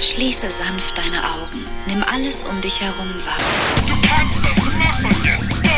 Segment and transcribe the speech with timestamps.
[0.00, 1.66] Schließe sanft deine Augen.
[1.86, 3.36] Nimm alles um dich herum wahr.
[3.86, 5.69] Du kannst das, du machst das jetzt.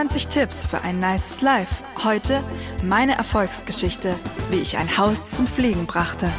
[0.00, 1.84] 99 Tipps für ein nices Life.
[2.02, 2.42] Heute
[2.82, 4.18] meine Erfolgsgeschichte,
[4.48, 6.32] wie ich ein Haus zum Fliegen brachte.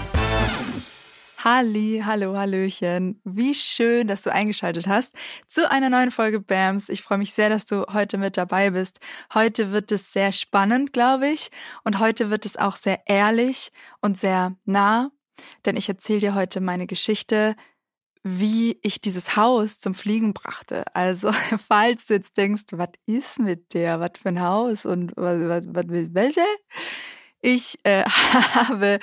[1.37, 3.21] Halli, hallo, hallöchen.
[3.23, 5.15] Wie schön, dass du eingeschaltet hast
[5.47, 6.89] zu einer neuen Folge BAMS.
[6.89, 8.99] Ich freue mich sehr, dass du heute mit dabei bist.
[9.31, 11.51] Heute wird es sehr spannend, glaube ich.
[11.83, 15.11] Und heute wird es auch sehr ehrlich und sehr nah.
[15.65, 17.55] Denn ich erzähle dir heute meine Geschichte,
[18.23, 20.83] wie ich dieses Haus zum Fliegen brachte.
[20.95, 21.31] Also,
[21.67, 25.63] falls du jetzt denkst, was ist mit der, was für ein Haus und was, was,
[25.67, 26.45] was will welche?
[27.41, 28.03] Ich äh,
[28.53, 28.99] habe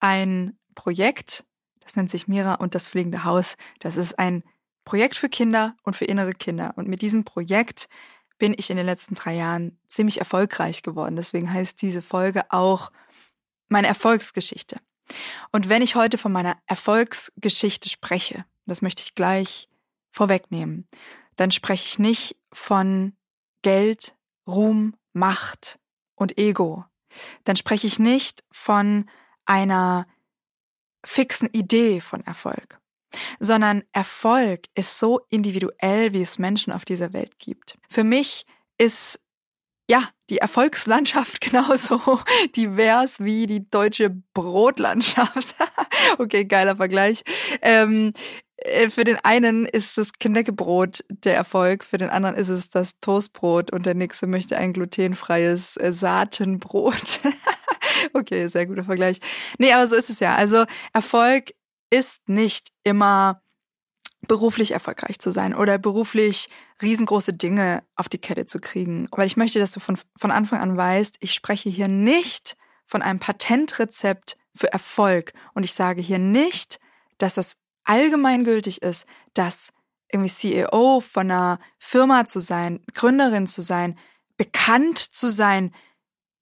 [0.00, 1.44] ein Projekt,
[1.80, 3.56] das nennt sich Mira und das fliegende Haus.
[3.80, 4.42] Das ist ein
[4.84, 6.72] Projekt für Kinder und für innere Kinder.
[6.76, 7.88] Und mit diesem Projekt
[8.38, 11.16] bin ich in den letzten drei Jahren ziemlich erfolgreich geworden.
[11.16, 12.90] Deswegen heißt diese Folge auch
[13.68, 14.80] meine Erfolgsgeschichte.
[15.50, 19.68] Und wenn ich heute von meiner Erfolgsgeschichte spreche, das möchte ich gleich
[20.10, 20.88] vorwegnehmen,
[21.36, 23.14] dann spreche ich nicht von
[23.62, 25.78] Geld, Ruhm, Macht
[26.14, 26.84] und Ego.
[27.44, 29.08] Dann spreche ich nicht von
[29.44, 30.06] einer
[31.04, 32.80] fixen Idee von Erfolg,
[33.40, 37.76] sondern Erfolg ist so individuell, wie es Menschen auf dieser Welt gibt.
[37.88, 38.46] Für mich
[38.78, 39.18] ist
[39.90, 42.20] ja, die Erfolgslandschaft genauso
[42.56, 45.54] divers wie die deutsche Brotlandschaft.
[46.18, 47.22] okay, geiler Vergleich.
[47.60, 48.12] Ähm,
[48.51, 48.51] äh,
[48.90, 53.72] für den einen ist das Knäckebrot der Erfolg, für den anderen ist es das Toastbrot
[53.72, 57.20] und der nächste möchte ein glutenfreies äh, Saatenbrot.
[58.12, 59.20] okay, sehr guter Vergleich.
[59.58, 60.34] Nee, aber so ist es ja.
[60.34, 61.52] Also Erfolg
[61.90, 63.42] ist nicht immer
[64.28, 66.48] beruflich erfolgreich zu sein oder beruflich
[66.80, 69.08] riesengroße Dinge auf die Kette zu kriegen.
[69.10, 72.56] Weil ich möchte, dass du von, von Anfang an weißt, ich spreche hier nicht
[72.86, 75.32] von einem Patentrezept für Erfolg.
[75.54, 76.78] Und ich sage hier nicht,
[77.18, 79.72] dass das allgemeingültig ist, dass
[80.12, 83.98] irgendwie CEO von einer Firma zu sein, Gründerin zu sein,
[84.36, 85.72] bekannt zu sein,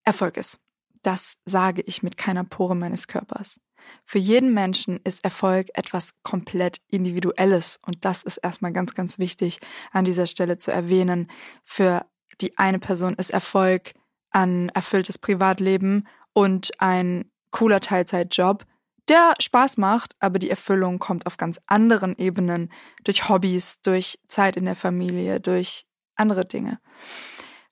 [0.04, 0.58] Erfolg ist.
[1.02, 3.60] Das sage ich mit keiner Pore meines Körpers.
[4.04, 9.60] Für jeden Menschen ist Erfolg etwas komplett Individuelles und das ist erstmal ganz, ganz wichtig
[9.92, 11.28] an dieser Stelle zu erwähnen.
[11.64, 12.06] Für
[12.40, 13.92] die eine Person ist Erfolg
[14.30, 18.64] ein erfülltes Privatleben und ein cooler Teilzeitjob
[19.10, 22.72] der Spaß macht, aber die Erfüllung kommt auf ganz anderen Ebenen,
[23.04, 26.80] durch Hobbys, durch Zeit in der Familie, durch andere Dinge.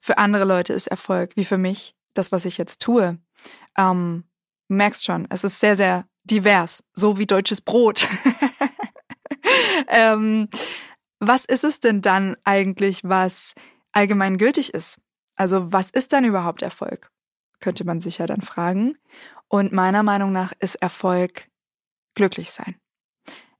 [0.01, 3.17] Für andere Leute ist Erfolg, wie für mich, das, was ich jetzt tue.
[3.77, 4.25] Ähm,
[4.67, 8.07] merkst schon, es ist sehr, sehr divers, so wie deutsches Brot.
[9.87, 10.49] ähm,
[11.19, 13.53] was ist es denn dann eigentlich, was
[13.91, 14.97] allgemein gültig ist?
[15.35, 17.11] Also was ist dann überhaupt Erfolg?
[17.59, 18.97] Könnte man sich ja dann fragen.
[19.47, 21.49] Und meiner Meinung nach ist Erfolg
[22.15, 22.79] glücklich sein.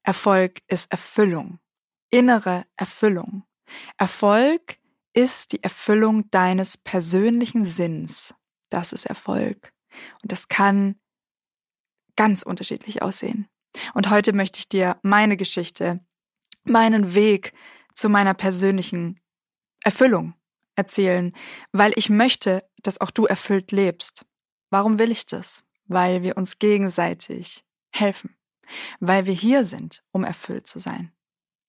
[0.03, 1.59] Erfolg ist Erfüllung,
[2.09, 3.43] innere Erfüllung.
[3.97, 4.77] Erfolg
[5.13, 8.33] ist die Erfüllung deines persönlichen Sinns.
[8.69, 9.73] Das ist Erfolg.
[10.21, 10.99] Und das kann
[12.15, 13.47] ganz unterschiedlich aussehen.
[13.93, 15.99] Und heute möchte ich dir meine Geschichte,
[16.63, 17.53] meinen Weg
[17.93, 19.19] zu meiner persönlichen
[19.83, 20.33] Erfüllung
[20.79, 21.33] erzählen,
[21.71, 24.25] weil ich möchte, dass auch du erfüllt lebst.
[24.71, 25.63] Warum will ich das?
[25.89, 28.37] weil wir uns gegenseitig helfen,
[29.01, 31.11] weil wir hier sind, um erfüllt zu sein.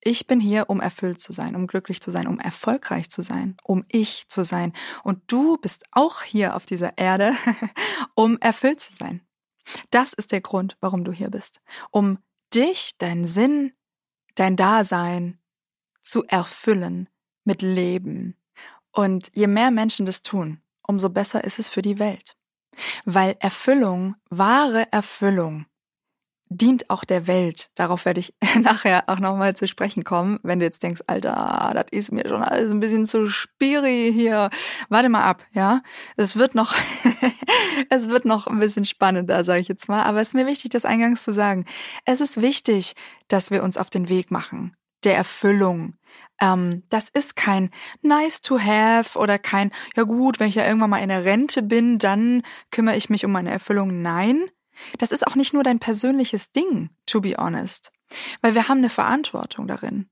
[0.02, 3.56] Ich bin hier, um erfüllt zu sein, um glücklich zu sein, um erfolgreich zu sein,
[3.64, 4.72] um ich zu sein.
[5.02, 7.34] Und du bist auch hier auf dieser Erde,
[8.14, 9.26] um erfüllt zu sein.
[9.90, 11.60] Das ist der Grund, warum du hier bist.
[11.90, 12.18] Um
[12.54, 13.72] dich, deinen Sinn,
[14.36, 15.38] dein Dasein
[16.02, 17.08] zu erfüllen
[17.44, 18.39] mit Leben.
[18.92, 22.36] Und je mehr Menschen das tun, umso besser ist es für die Welt.
[23.04, 25.66] Weil Erfüllung, wahre Erfüllung,
[26.50, 27.70] dient auch der Welt.
[27.76, 30.40] Darauf werde ich nachher auch nochmal zu sprechen kommen.
[30.42, 34.50] Wenn du jetzt denkst, Alter, das ist mir schon alles ein bisschen zu spiri hier.
[34.88, 35.82] Warte mal ab, ja.
[36.16, 36.74] Es wird noch,
[37.88, 40.02] es wird noch ein bisschen spannender, sage ich jetzt mal.
[40.02, 41.64] Aber es ist mir wichtig, das eingangs zu sagen.
[42.04, 42.94] Es ist wichtig,
[43.28, 45.94] dass wir uns auf den Weg machen der Erfüllung.
[46.40, 47.70] Ähm, das ist kein
[48.02, 51.62] nice to have oder kein, ja gut, wenn ich ja irgendwann mal in der Rente
[51.62, 54.02] bin, dann kümmere ich mich um meine Erfüllung.
[54.02, 54.50] Nein,
[54.98, 57.92] das ist auch nicht nur dein persönliches Ding, to be honest.
[58.40, 60.08] Weil wir haben eine Verantwortung darin.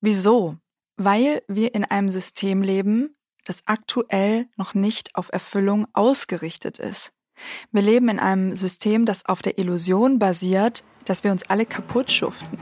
[0.00, 0.56] Wieso?
[0.96, 3.16] Weil wir in einem System leben,
[3.46, 7.12] das aktuell noch nicht auf Erfüllung ausgerichtet ist.
[7.72, 12.10] Wir leben in einem System, das auf der Illusion basiert, dass wir uns alle kaputt
[12.12, 12.58] schuften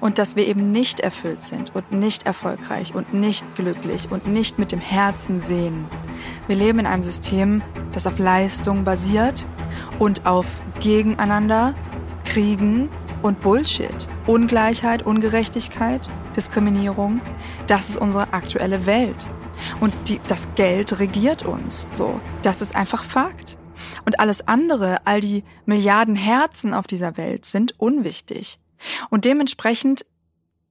[0.00, 4.58] und dass wir eben nicht erfüllt sind und nicht erfolgreich und nicht glücklich und nicht
[4.58, 5.86] mit dem Herzen sehen.
[6.46, 7.62] Wir leben in einem System,
[7.92, 9.44] das auf Leistung basiert
[9.98, 11.74] und auf Gegeneinander,
[12.24, 12.88] Kriegen
[13.22, 14.08] und Bullshit.
[14.26, 17.20] Ungleichheit, Ungerechtigkeit, Diskriminierung,
[17.66, 19.26] das ist unsere aktuelle Welt.
[19.80, 21.86] Und die, das Geld regiert uns.
[21.92, 23.56] So, das ist einfach Fakt.
[24.04, 28.58] Und alles andere, all die Milliarden Herzen auf dieser Welt sind unwichtig.
[29.10, 30.04] Und dementsprechend,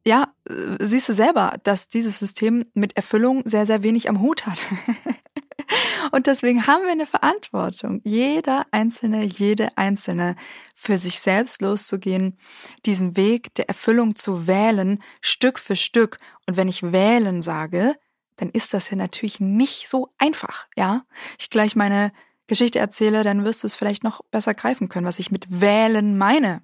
[0.06, 4.46] ja, äh, siehst du selber, dass dieses System mit Erfüllung sehr, sehr wenig am Hut
[4.46, 4.60] hat.
[6.12, 10.36] Und deswegen haben wir eine Verantwortung, jeder Einzelne, jede Einzelne
[10.76, 12.38] für sich selbst loszugehen,
[12.86, 16.20] diesen Weg der Erfüllung zu wählen, Stück für Stück.
[16.46, 17.96] Und wenn ich wählen sage,
[18.38, 21.06] dann ist das ja natürlich nicht so einfach, ja?
[21.40, 22.12] Ich gleich meine
[22.48, 26.18] Geschichte erzähle, dann wirst du es vielleicht noch besser greifen können, was ich mit wählen
[26.18, 26.62] meine.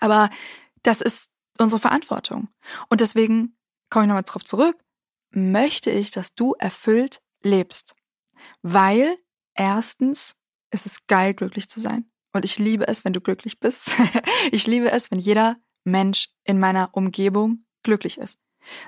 [0.00, 0.30] Aber
[0.82, 2.48] das ist unsere Verantwortung.
[2.88, 3.56] Und deswegen
[3.90, 4.76] komme ich nochmal drauf zurück,
[5.30, 7.94] möchte ich, dass du erfüllt lebst.
[8.62, 9.16] Weil
[9.54, 10.34] erstens
[10.70, 12.10] ist es geil, glücklich zu sein.
[12.32, 13.90] Und ich liebe es, wenn du glücklich bist.
[14.52, 18.38] ich liebe es, wenn jeder Mensch in meiner Umgebung glücklich ist.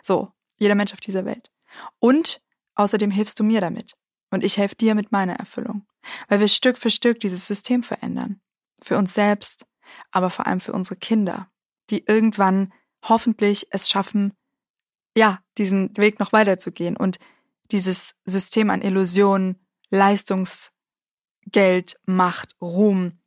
[0.03, 1.51] So, jeder Mensch auf dieser Welt.
[1.99, 2.43] Und
[2.75, 3.95] außerdem hilfst du mir damit.
[4.31, 5.87] Und ich helfe dir mit meiner Erfüllung.
[6.29, 8.41] Weil wir Stück für Stück dieses System verändern.
[8.83, 9.65] Für uns selbst,
[10.11, 11.51] aber vor allem für unsere Kinder,
[11.91, 14.33] die irgendwann hoffentlich es schaffen,
[15.17, 17.19] ja, diesen Weg noch weiterzugehen und
[17.71, 20.71] dieses System an Illusionen, Leistungsgeld,
[22.05, 23.19] Macht, Ruhm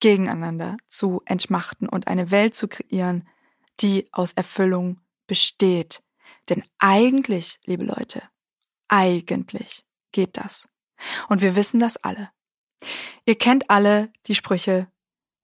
[0.00, 3.28] gegeneinander zu entmachten und eine Welt zu kreieren,
[3.80, 6.02] die aus Erfüllung besteht.
[6.48, 8.22] Denn eigentlich, liebe Leute,
[8.88, 10.68] eigentlich geht das.
[11.28, 12.30] Und wir wissen das alle.
[13.24, 14.88] Ihr kennt alle die Sprüche,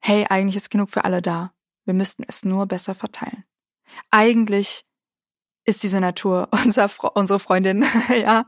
[0.03, 1.55] hey, eigentlich ist genug für alle da.
[1.85, 3.45] Wir müssten es nur besser verteilen.
[4.11, 4.85] Eigentlich
[5.65, 7.85] ist diese Natur unser, unsere Freundin,
[8.21, 8.47] ja.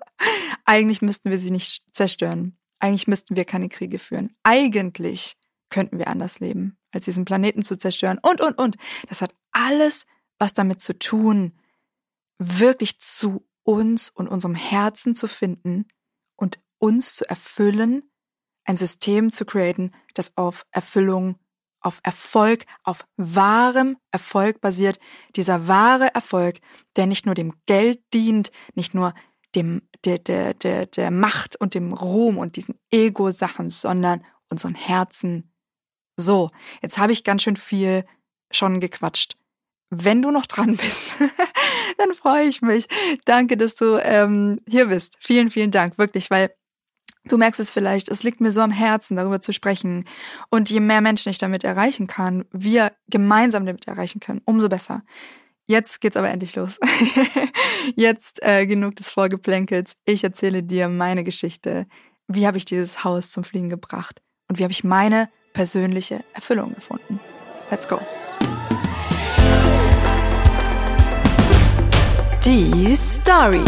[0.65, 2.59] Eigentlich müssten wir sie nicht zerstören.
[2.81, 4.35] Eigentlich müssten wir keine Kriege führen.
[4.43, 5.37] Eigentlich
[5.71, 8.77] könnten wir anders leben, als diesen Planeten zu zerstören und, und, und.
[9.09, 10.07] Das hat alles
[10.39, 11.59] was damit zu tun,
[12.39, 15.87] wirklich zu uns und unserem Herzen zu finden
[16.37, 18.03] und uns zu erfüllen,
[18.65, 21.39] ein System zu createn, das auf Erfüllung
[21.85, 24.99] auf Erfolg, auf wahrem Erfolg basiert.
[25.37, 26.59] Dieser wahre Erfolg,
[26.97, 29.15] der nicht nur dem Geld dient, nicht nur
[29.55, 35.53] dem, der, der, der, der Macht und dem Ruhm und diesen Ego-Sachen, sondern unseren Herzen.
[36.17, 36.51] So,
[36.83, 38.05] jetzt habe ich ganz schön viel
[38.51, 39.37] schon gequatscht.
[39.91, 41.19] Wenn du noch dran bist,
[41.99, 42.87] dann freue ich mich.
[43.27, 45.17] Danke, dass du ähm, hier bist.
[45.21, 46.55] Vielen, vielen Dank, wirklich, weil
[47.27, 50.05] Du merkst es vielleicht, es liegt mir so am Herzen, darüber zu sprechen.
[50.51, 55.03] Und je mehr Menschen ich damit erreichen kann, wir gemeinsam damit erreichen können, umso besser.
[55.67, 56.79] Jetzt geht's aber endlich los.
[57.97, 59.97] Jetzt äh, genug des Vorgeplänkels.
[60.05, 61.87] Ich erzähle dir meine Geschichte.
[62.29, 64.21] Wie habe ich dieses Haus zum Fliegen gebracht?
[64.49, 67.19] Und wie habe ich meine persönliche Erfüllung gefunden?
[67.71, 68.01] Let's go.
[72.45, 73.65] Die Story.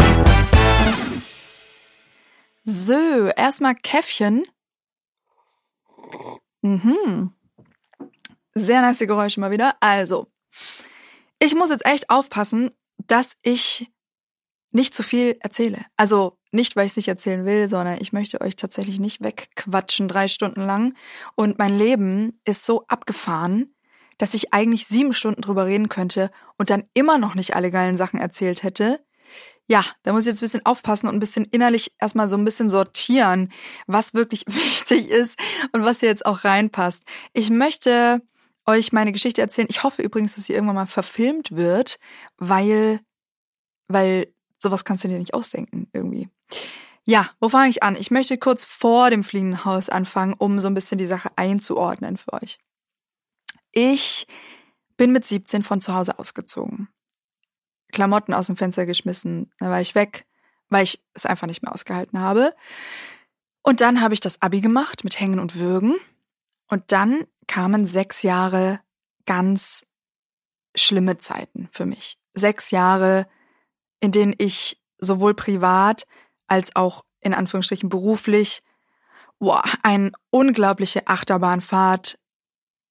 [2.69, 4.43] So, erstmal Käffchen.
[6.61, 7.31] Mhm.
[8.55, 9.77] Sehr nice Geräusche mal wieder.
[9.79, 10.27] Also,
[11.39, 13.89] ich muss jetzt echt aufpassen, dass ich
[14.71, 15.85] nicht zu viel erzähle.
[15.95, 20.09] Also nicht, weil ich es nicht erzählen will, sondern ich möchte euch tatsächlich nicht wegquatschen
[20.09, 20.93] drei Stunden lang.
[21.35, 23.73] Und mein Leben ist so abgefahren,
[24.17, 27.95] dass ich eigentlich sieben Stunden drüber reden könnte und dann immer noch nicht alle geilen
[27.95, 28.99] Sachen erzählt hätte
[29.67, 32.45] ja, da muss ich jetzt ein bisschen aufpassen und ein bisschen innerlich erstmal so ein
[32.45, 33.51] bisschen sortieren,
[33.85, 35.39] was wirklich wichtig ist
[35.73, 37.03] und was hier jetzt auch reinpasst.
[37.33, 38.21] Ich möchte
[38.65, 39.67] euch meine Geschichte erzählen.
[39.69, 41.99] Ich hoffe übrigens, dass sie irgendwann mal verfilmt wird,
[42.37, 42.99] weil,
[43.87, 44.27] weil
[44.59, 46.29] sowas kannst du dir nicht ausdenken irgendwie.
[47.03, 47.95] Ja, wo fange ich an?
[47.95, 52.17] Ich möchte kurz vor dem fliegenden Haus anfangen, um so ein bisschen die Sache einzuordnen
[52.17, 52.57] für euch.
[53.71, 54.27] Ich
[54.97, 56.89] bin mit 17 von zu Hause ausgezogen.
[57.97, 59.51] Klamotten aus dem Fenster geschmissen.
[59.57, 60.27] Dann war ich weg,
[60.69, 62.53] weil ich es einfach nicht mehr ausgehalten habe.
[63.63, 65.95] Und dann habe ich das Abi gemacht mit Hängen und Würgen.
[66.67, 68.81] Und dann kamen sechs Jahre
[69.25, 69.87] ganz
[70.75, 72.19] schlimme Zeiten für mich.
[72.35, 73.27] Sechs Jahre,
[73.99, 76.05] in denen ich sowohl privat
[76.45, 78.61] als auch in Anführungsstrichen beruflich
[79.39, 82.19] boah, eine unglaubliche Achterbahnfahrt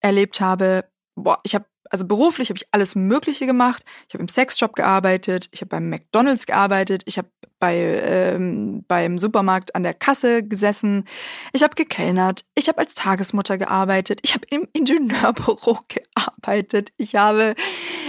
[0.00, 0.84] erlebt habe.
[1.14, 3.84] Boah, ich habe also beruflich habe ich alles Mögliche gemacht.
[4.08, 7.28] Ich habe im Sexshop gearbeitet, ich habe beim McDonald's gearbeitet, ich habe
[7.58, 11.04] bei ähm, beim Supermarkt an der Kasse gesessen,
[11.52, 17.54] ich habe gekellnert, ich habe als Tagesmutter gearbeitet, ich habe im Ingenieurbüro gearbeitet, ich habe,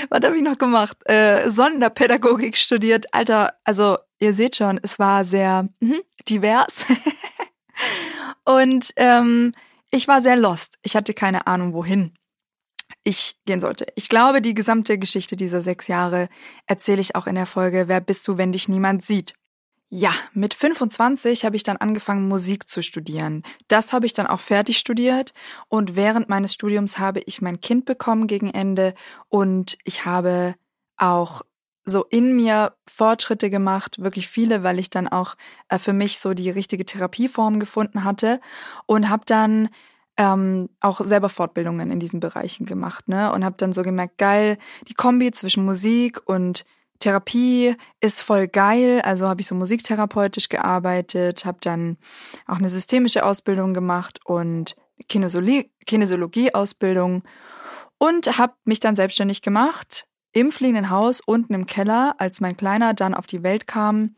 [0.09, 0.97] was habe ich noch gemacht?
[1.05, 3.13] Äh, Sonderpädagogik studiert.
[3.13, 6.85] Alter, also ihr seht schon, es war sehr mh, divers.
[8.45, 9.53] Und ähm,
[9.91, 10.79] ich war sehr lost.
[10.83, 12.16] Ich hatte keine Ahnung, wohin
[13.03, 13.87] ich gehen sollte.
[13.95, 16.29] Ich glaube, die gesamte Geschichte dieser sechs Jahre
[16.65, 19.33] erzähle ich auch in der Folge Wer bist du, wenn dich niemand sieht?
[19.89, 23.43] Ja, mit 25 habe ich dann angefangen, Musik zu studieren.
[23.69, 25.33] Das habe ich dann auch fertig studiert
[25.69, 28.93] und während meines Studiums habe ich mein Kind bekommen gegen Ende
[29.29, 30.55] und ich habe
[30.97, 31.43] auch
[31.85, 35.35] so in mir Fortschritte gemacht, wirklich viele, weil ich dann auch
[35.69, 38.41] äh, für mich so die richtige Therapieform gefunden hatte
[38.87, 39.69] und habe dann
[40.17, 43.31] ähm, auch selber Fortbildungen in diesen Bereichen gemacht, ne?
[43.31, 44.57] Und habe dann so gemerkt, geil,
[44.87, 46.65] die Kombi zwischen Musik und
[46.99, 49.01] Therapie ist voll geil.
[49.03, 51.97] Also habe ich so musiktherapeutisch gearbeitet, habe dann
[52.47, 54.75] auch eine systemische Ausbildung gemacht und
[55.07, 57.23] Kinesiologie-Ausbildung
[57.99, 62.93] und habe mich dann selbstständig gemacht im fliegenden Haus unten im Keller, als mein Kleiner
[62.93, 64.15] dann auf die Welt kam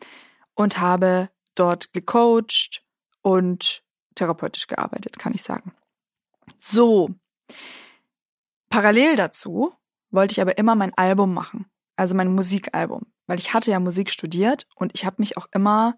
[0.54, 2.84] und habe dort gecoacht
[3.22, 3.84] und
[4.16, 5.74] therapeutisch gearbeitet, kann ich sagen.
[6.60, 7.10] So.
[8.70, 9.74] Parallel dazu
[10.12, 14.12] wollte ich aber immer mein Album machen, also mein Musikalbum, weil ich hatte ja Musik
[14.12, 15.96] studiert und ich habe mich auch immer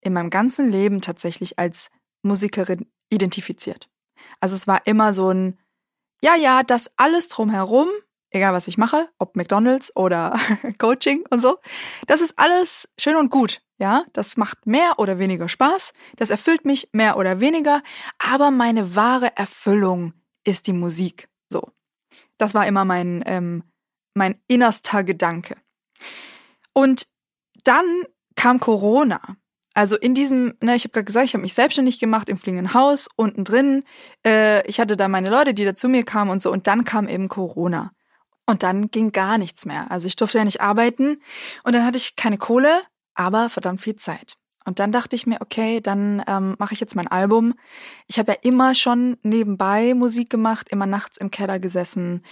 [0.00, 1.90] in meinem ganzen Leben tatsächlich als
[2.22, 3.88] Musikerin identifiziert.
[4.40, 5.58] Also es war immer so ein,
[6.22, 7.88] ja, ja, das alles drumherum
[8.30, 10.38] egal was ich mache, ob McDonald's oder
[10.78, 11.58] Coaching und so,
[12.06, 13.60] das ist alles schön und gut.
[13.80, 17.80] Ja, das macht mehr oder weniger Spaß, das erfüllt mich mehr oder weniger,
[18.18, 21.28] aber meine wahre Erfüllung ist die Musik.
[21.52, 21.62] So,
[22.38, 23.62] das war immer mein ähm,
[24.14, 25.56] mein innerster Gedanke.
[26.74, 27.06] Und
[27.64, 28.04] dann
[28.36, 29.36] kam Corona.
[29.74, 32.74] Also in diesem, ne, ich habe gerade gesagt, ich habe mich selbstständig gemacht im fliegenden
[32.74, 33.84] Haus unten drin.
[34.26, 36.50] Äh, ich hatte da meine Leute, die da zu mir kamen und so.
[36.50, 37.92] Und dann kam eben Corona.
[38.48, 39.90] Und dann ging gar nichts mehr.
[39.90, 41.20] Also ich durfte ja nicht arbeiten
[41.64, 42.80] und dann hatte ich keine Kohle,
[43.14, 44.38] aber verdammt viel Zeit.
[44.64, 47.52] Und dann dachte ich mir, okay, dann ähm, mache ich jetzt mein Album.
[48.06, 52.24] Ich habe ja immer schon nebenbei Musik gemacht, immer nachts im Keller gesessen,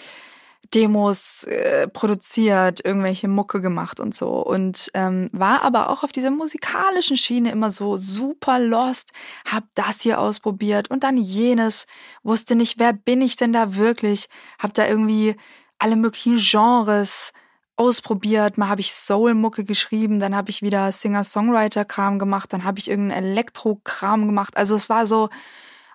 [0.75, 4.43] Demos äh, produziert, irgendwelche Mucke gemacht und so.
[4.43, 9.13] Und ähm, war aber auch auf dieser musikalischen Schiene immer so super lost,
[9.47, 11.87] hab das hier ausprobiert und dann jenes,
[12.23, 15.37] wusste nicht, wer bin ich denn da wirklich, hab da irgendwie
[15.79, 17.33] alle möglichen Genres
[17.77, 18.59] ausprobiert.
[18.59, 23.25] Mal habe ich Soul-Mucke geschrieben, dann habe ich wieder Singer-Songwriter-Kram gemacht, dann habe ich irgendeinen
[23.25, 24.57] Elektro-Kram gemacht.
[24.57, 25.29] Also es war so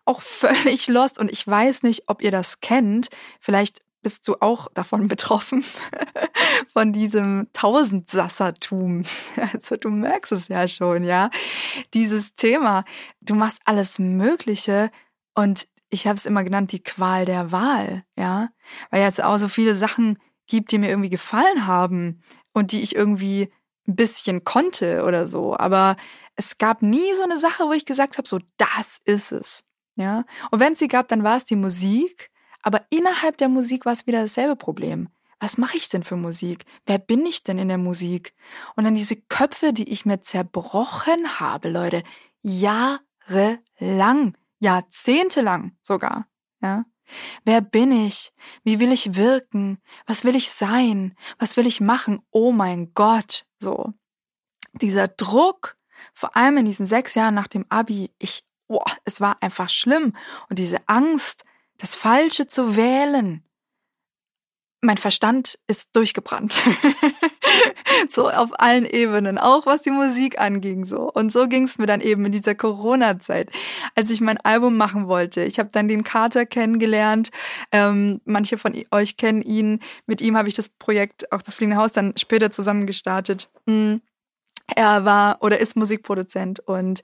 [0.06, 3.10] auch völlig lost und ich weiß nicht, ob ihr das kennt.
[3.40, 5.64] Vielleicht bist du auch davon betroffen,
[6.74, 9.04] von diesem Tausendsassertum.
[9.54, 11.30] Also du merkst es ja schon, ja.
[11.94, 12.84] Dieses Thema,
[13.22, 14.92] du machst alles Mögliche
[15.34, 18.50] und ich habe es immer genannt, die Qual der Wahl, ja,
[18.89, 20.17] weil jetzt auch so viele Sachen
[20.48, 23.51] gibt, die mir irgendwie gefallen haben und die ich irgendwie
[23.88, 25.98] ein bisschen konnte oder so, aber
[26.36, 29.63] es gab nie so eine Sache, wo ich gesagt habe, so das ist es,
[29.95, 30.24] ja.
[30.50, 32.31] Und wenn es sie gab, dann war es die Musik,
[32.63, 35.10] aber innerhalb der Musik war es wieder dasselbe Problem.
[35.39, 36.65] Was mache ich denn für Musik?
[36.86, 38.36] Wer bin ich denn in der Musik?
[38.75, 42.03] Und dann diese Köpfe, die ich mir zerbrochen habe, Leute,
[42.43, 46.27] jahrelang jahrzehntelang sogar,
[46.62, 46.86] ja.
[47.44, 48.32] Wer bin ich?
[48.63, 49.82] Wie will ich wirken?
[50.06, 51.13] Was will ich sein?
[51.39, 52.22] Was will ich machen?
[52.32, 53.94] Oh mein Gott, so.
[54.74, 55.75] Dieser Druck,
[56.13, 60.15] vor allem in diesen sechs Jahren nach dem Abi, ich, oh, es war einfach schlimm.
[60.50, 61.44] Und diese Angst,
[61.77, 63.44] das Falsche zu wählen.
[64.82, 66.60] Mein Verstand ist durchgebrannt.
[68.10, 71.12] so auf allen Ebenen, auch was die Musik anging so.
[71.12, 73.52] Und so ging es mir dann eben in dieser Corona-Zeit,
[73.96, 75.44] als ich mein Album machen wollte.
[75.44, 77.30] Ich habe dann den Carter kennengelernt.
[77.72, 79.80] Ähm, manche von euch kennen ihn.
[80.08, 83.50] Mit ihm habe ich das Projekt, auch das Fliegende Haus, dann später zusammen gestartet.
[83.66, 84.02] Mhm.
[84.76, 87.02] Er war oder ist Musikproduzent und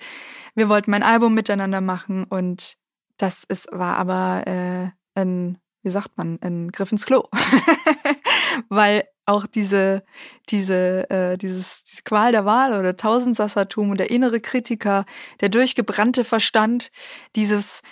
[0.55, 2.77] wir wollten mein Album miteinander machen und
[3.17, 7.23] das ist, war aber äh, ein, wie sagt man, ein Griff ins Klo.
[8.69, 10.03] Weil auch diese,
[10.49, 15.05] diese, äh, dieses, diese Qual der Wahl oder Tausendsassertum und der innere Kritiker,
[15.39, 16.91] der durchgebrannte Verstand,
[17.37, 17.83] dieses,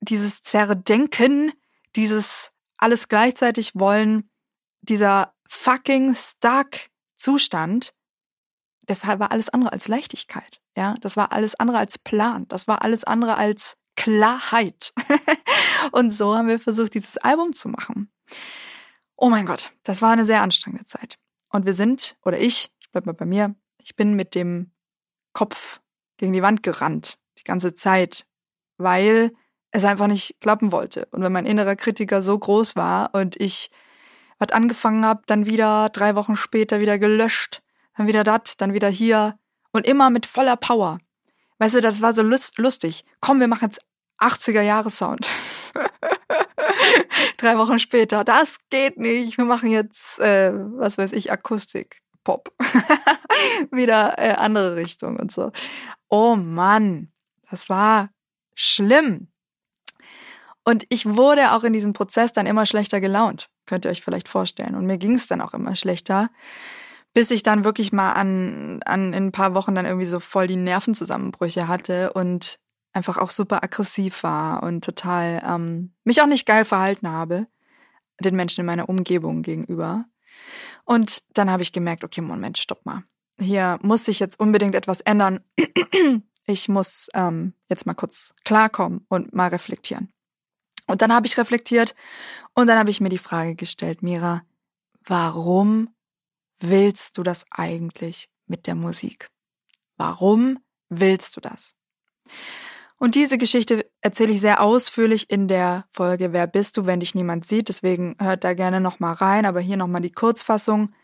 [0.00, 1.52] dieses Zerdenken,
[1.94, 4.30] dieses alles gleichzeitig wollen,
[4.80, 7.92] dieser fucking stuck Zustand,
[8.88, 10.62] deshalb war alles andere als Leichtigkeit.
[10.74, 12.46] Ja, das war alles andere als Plan.
[12.48, 14.94] Das war alles andere als Klarheit.
[15.90, 18.10] und so haben wir versucht, dieses Album zu machen.
[19.16, 21.18] Oh mein Gott, das war eine sehr anstrengende Zeit.
[21.48, 24.72] Und wir sind, oder ich, ich bleib mal bei mir, ich bin mit dem
[25.32, 25.80] Kopf
[26.16, 28.26] gegen die Wand gerannt, die ganze Zeit,
[28.78, 29.32] weil
[29.70, 31.06] es einfach nicht klappen wollte.
[31.10, 33.70] Und wenn mein innerer Kritiker so groß war und ich
[34.38, 37.62] was angefangen habe, dann wieder drei Wochen später wieder gelöscht,
[37.96, 39.38] dann wieder das, dann wieder hier
[39.72, 40.98] und immer mit voller Power.
[41.58, 43.04] Weißt du, das war so lust lustig.
[43.20, 43.80] Komm, wir machen jetzt
[44.18, 45.28] 80er Jahre Sound.
[47.36, 49.38] drei Wochen später, das geht nicht.
[49.38, 52.52] Wir machen jetzt, äh, was weiß ich, Akustik, Pop.
[53.70, 55.52] wieder äh, andere Richtung und so.
[56.08, 57.12] Oh Mann,
[57.50, 58.10] das war
[58.54, 59.28] schlimm.
[60.64, 64.28] Und ich wurde auch in diesem Prozess dann immer schlechter gelaunt, könnt ihr euch vielleicht
[64.28, 64.76] vorstellen.
[64.76, 66.30] Und mir ging es dann auch immer schlechter,
[67.14, 70.46] bis ich dann wirklich mal an, an in ein paar Wochen dann irgendwie so voll
[70.46, 72.58] die Nervenzusammenbrüche hatte und
[72.92, 77.46] einfach auch super aggressiv war und total ähm, mich auch nicht geil verhalten habe
[78.22, 80.06] den Menschen in meiner Umgebung gegenüber.
[80.84, 83.04] Und dann habe ich gemerkt, okay, Moment, stopp mal.
[83.38, 85.40] Hier muss sich jetzt unbedingt etwas ändern.
[86.44, 90.12] Ich muss ähm, jetzt mal kurz klarkommen und mal reflektieren.
[90.88, 91.94] Und dann habe ich reflektiert
[92.52, 94.42] und dann habe ich mir die Frage gestellt, Mira,
[95.06, 95.94] warum
[96.58, 99.30] willst du das eigentlich mit der Musik?
[99.96, 100.58] Warum
[100.88, 101.76] willst du das?
[103.02, 107.16] Und diese Geschichte erzähle ich sehr ausführlich in der Folge Wer bist du, wenn dich
[107.16, 107.68] niemand sieht?
[107.68, 110.94] Deswegen hört da gerne nochmal rein, aber hier nochmal die Kurzfassung.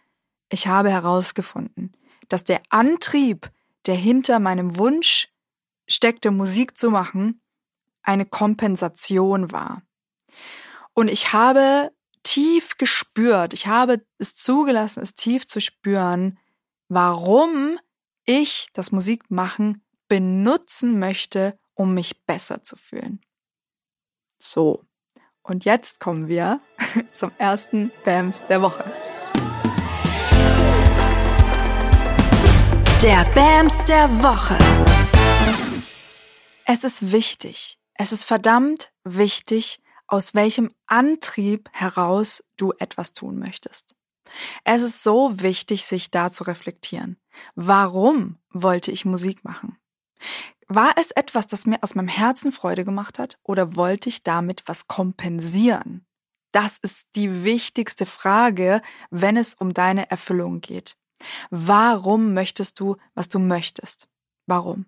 [0.48, 1.96] Ich habe herausgefunden,
[2.28, 3.50] dass der Antrieb,
[3.86, 5.26] der hinter meinem Wunsch
[5.88, 7.40] steckte, Musik zu machen,
[8.04, 9.82] eine Kompensation war.
[10.94, 11.90] Und ich habe
[12.22, 16.38] tief gespürt, ich habe es zugelassen, es tief zu spüren,
[16.88, 17.76] warum
[18.24, 23.20] ich das Musikmachen benutzen möchte, um mich besser zu fühlen.
[24.37, 24.85] So,
[25.42, 26.61] und jetzt kommen wir
[27.12, 28.85] zum ersten Bams der Woche.
[33.00, 34.58] Der Bams der Woche.
[36.66, 43.94] Es ist wichtig, es ist verdammt wichtig, aus welchem Antrieb heraus du etwas tun möchtest.
[44.64, 47.18] Es ist so wichtig, sich da zu reflektieren.
[47.55, 49.79] Warum wollte ich Musik machen?
[50.68, 54.62] War es etwas, das mir aus meinem Herzen Freude gemacht hat oder wollte ich damit
[54.66, 56.04] was kompensieren?
[56.52, 60.96] Das ist die wichtigste Frage, wenn es um deine Erfüllung geht.
[61.50, 64.09] Warum möchtest du, was du möchtest?
[64.46, 64.85] Warum?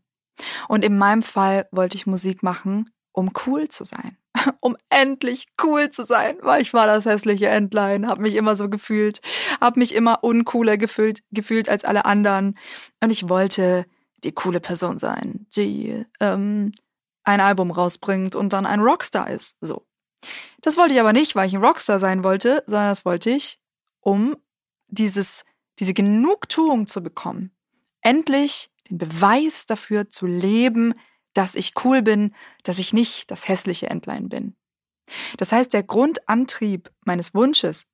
[0.68, 4.16] Und in meinem Fall wollte ich Musik machen, um cool zu sein.
[4.60, 8.68] Um endlich cool zu sein, weil ich war das hässliche Entlein, habe mich immer so
[8.68, 9.20] gefühlt,
[9.60, 12.56] habe mich immer uncooler gefühlt, gefühlt als alle anderen.
[13.02, 13.86] Und ich wollte
[14.24, 16.72] die coole Person sein, die ähm,
[17.24, 19.56] ein Album rausbringt und dann ein Rockstar ist.
[19.60, 19.86] So.
[20.60, 23.58] Das wollte ich aber nicht, weil ich ein Rockstar sein wollte, sondern das wollte ich,
[24.00, 24.36] um
[24.88, 25.44] dieses,
[25.78, 27.52] diese Genugtuung zu bekommen.
[28.02, 30.94] Endlich den Beweis dafür zu leben,
[31.34, 34.56] dass ich cool bin, dass ich nicht das hässliche Entlein bin.
[35.38, 37.86] Das heißt, der Grundantrieb meines Wunsches,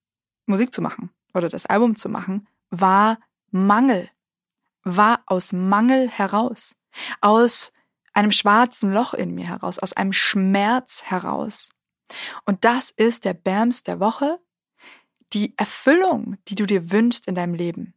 [0.47, 3.19] Musik zu machen oder das Album zu machen, war
[3.51, 4.09] Mangel,
[4.87, 6.75] war aus Mangel heraus,
[7.21, 7.73] aus
[8.15, 11.71] einem schwarzen Loch in mir heraus, aus einem Schmerz heraus.
[12.45, 14.39] Und das ist der Bams der Woche,
[15.33, 17.97] die Erfüllung, die du dir wünschst in deinem Leben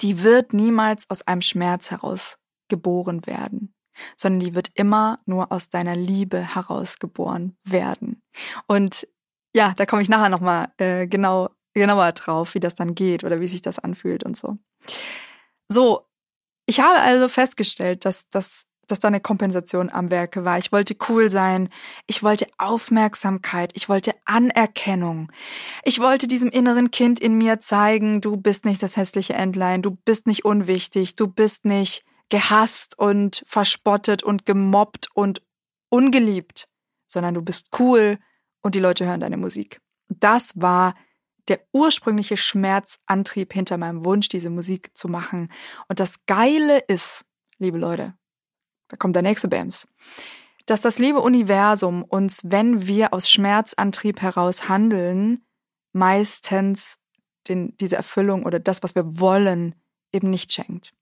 [0.00, 3.74] die wird niemals aus einem Schmerz heraus geboren werden,
[4.16, 8.22] sondern die wird immer nur aus deiner Liebe heraus geboren werden.
[8.66, 9.06] Und
[9.54, 13.40] ja, da komme ich nachher nochmal äh, genau, genauer drauf, wie das dann geht oder
[13.40, 14.58] wie sich das anfühlt und so.
[15.72, 16.06] So,
[16.66, 20.58] ich habe also festgestellt, dass das dass da eine Kompensation am Werke war.
[20.58, 21.70] Ich wollte cool sein.
[22.06, 23.70] Ich wollte Aufmerksamkeit.
[23.74, 25.32] Ich wollte Anerkennung.
[25.82, 29.80] Ich wollte diesem inneren Kind in mir zeigen, du bist nicht das hässliche Entlein.
[29.80, 31.16] Du bist nicht unwichtig.
[31.16, 35.40] Du bist nicht gehasst und verspottet und gemobbt und
[35.88, 36.68] ungeliebt,
[37.06, 38.18] sondern du bist cool
[38.62, 39.80] und die Leute hören deine Musik.
[40.08, 40.94] Das war
[41.48, 45.50] der ursprüngliche Schmerzantrieb hinter meinem Wunsch, diese Musik zu machen.
[45.88, 47.24] Und das Geile ist,
[47.58, 48.14] liebe Leute,
[48.88, 49.88] da kommt der nächste Bams,
[50.66, 55.44] dass das liebe Universum uns, wenn wir aus Schmerzantrieb heraus handeln,
[55.92, 56.98] meistens
[57.48, 59.74] den, diese Erfüllung oder das, was wir wollen,
[60.12, 60.94] eben nicht schenkt.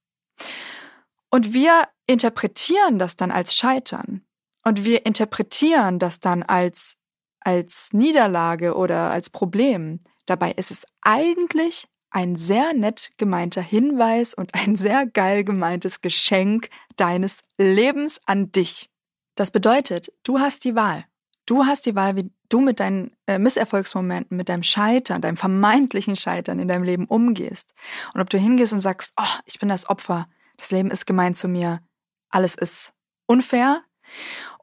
[1.31, 4.25] Und wir interpretieren das dann als Scheitern.
[4.65, 6.97] Und wir interpretieren das dann als,
[7.41, 10.01] als Niederlage oder als Problem.
[10.27, 16.69] Dabei ist es eigentlich ein sehr nett gemeinter Hinweis und ein sehr geil gemeintes Geschenk
[16.97, 18.91] deines Lebens an dich.
[19.37, 21.05] Das bedeutet, du hast die Wahl.
[21.47, 26.17] Du hast die Wahl, wie du mit deinen äh, Misserfolgsmomenten, mit deinem Scheitern, deinem vermeintlichen
[26.17, 27.75] Scheitern in deinem Leben umgehst.
[28.13, 30.29] Und ob du hingehst und sagst, oh, ich bin das Opfer,
[30.59, 31.81] das Leben ist gemein zu mir,
[32.29, 32.93] alles ist
[33.27, 33.83] unfair,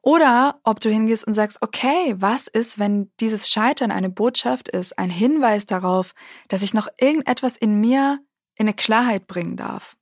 [0.02, 4.98] Oder ob du hingehst und sagst, okay, was ist, wenn dieses Scheitern eine Botschaft ist,
[4.98, 6.14] ein Hinweis darauf,
[6.48, 8.18] dass ich noch irgendetwas in mir
[8.56, 9.96] in eine Klarheit bringen darf?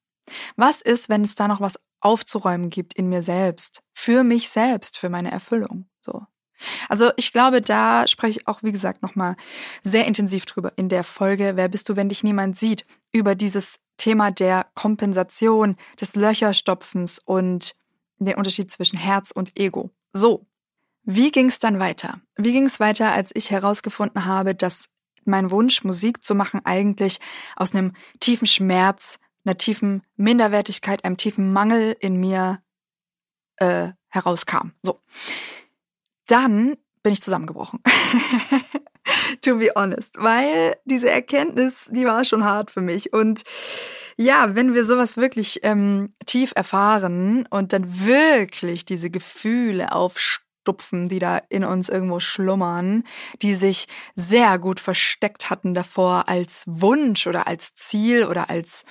[0.56, 4.98] Was ist, wenn es da noch was aufzuräumen gibt in mir selbst, für mich selbst,
[4.98, 5.86] für meine Erfüllung?
[6.00, 6.22] So.
[6.88, 9.36] Also ich glaube, da spreche ich auch, wie gesagt, nochmal
[9.82, 13.78] sehr intensiv drüber in der Folge, wer bist du, wenn dich niemand sieht, über dieses
[13.96, 17.74] Thema der Kompensation, des Löcherstopfens und
[18.18, 19.90] den Unterschied zwischen Herz und Ego.
[20.12, 20.46] So,
[21.02, 22.20] wie ging es dann weiter?
[22.36, 24.88] Wie ging es weiter, als ich herausgefunden habe, dass
[25.24, 27.18] mein Wunsch, Musik zu machen, eigentlich
[27.56, 32.62] aus einem tiefen Schmerz, einer tiefen Minderwertigkeit, einem tiefen Mangel in mir
[33.56, 34.72] äh, herauskam.
[34.82, 35.00] So.
[36.26, 37.80] Dann bin ich zusammengebrochen.
[39.42, 43.12] to be honest, weil diese Erkenntnis, die war schon hart für mich.
[43.12, 43.44] Und
[44.16, 51.18] ja, wenn wir sowas wirklich ähm, tief erfahren und dann wirklich diese Gefühle aufstupfen, die
[51.18, 53.04] da in uns irgendwo schlummern,
[53.42, 58.84] die sich sehr gut versteckt hatten davor als Wunsch oder als Ziel oder als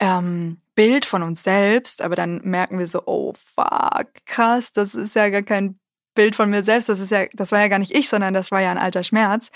[0.00, 5.14] ähm, Bild von uns selbst, aber dann merken wir so, oh fuck, krass, das ist
[5.14, 5.78] ja gar kein
[6.14, 8.50] Bild von mir selbst, das ist ja, das war ja gar nicht ich, sondern das
[8.50, 9.50] war ja ein alter Schmerz.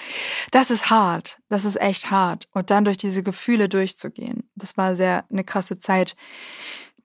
[0.51, 1.39] Das ist hart.
[1.49, 2.49] Das ist echt hart.
[2.53, 4.49] Und dann durch diese Gefühle durchzugehen.
[4.55, 6.17] Das war sehr eine krasse Zeit,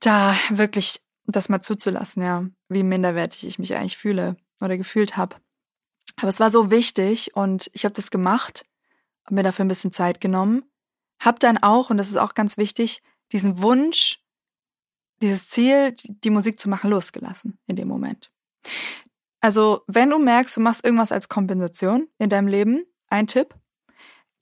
[0.00, 5.36] da wirklich das mal zuzulassen, ja, wie minderwertig ich mich eigentlich fühle oder gefühlt habe.
[6.16, 8.64] Aber es war so wichtig und ich habe das gemacht,
[9.24, 10.64] habe mir dafür ein bisschen Zeit genommen,
[11.18, 14.18] habe dann auch, und das ist auch ganz wichtig, diesen Wunsch,
[15.22, 18.30] dieses Ziel, die Musik zu machen, losgelassen in dem Moment.
[19.42, 23.54] Also, wenn du merkst, du machst irgendwas als Kompensation in deinem Leben, ein Tipp,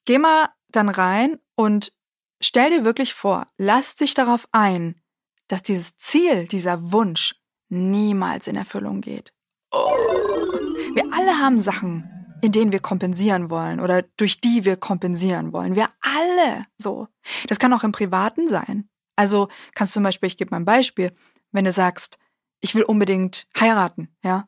[0.04, 1.92] geh mal dann rein und
[2.40, 5.00] stell dir wirklich vor, lass dich darauf ein,
[5.48, 7.34] dass dieses Ziel, dieser Wunsch
[7.70, 9.32] niemals in Erfüllung geht.
[9.72, 12.08] Wir alle haben Sachen,
[12.42, 15.76] in denen wir kompensieren wollen oder durch die wir kompensieren wollen.
[15.76, 17.08] Wir alle so.
[17.48, 18.90] Das kann auch im Privaten sein.
[19.16, 21.12] Also kannst du zum Beispiel, ich gebe mal ein Beispiel,
[21.52, 22.18] wenn du sagst,
[22.60, 24.46] ich will unbedingt heiraten, ja,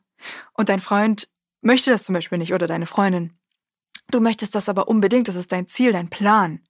[0.53, 1.27] und dein Freund
[1.61, 3.37] möchte das zum Beispiel nicht oder deine Freundin.
[4.09, 6.61] Du möchtest das aber unbedingt, das ist dein Ziel, dein Plan.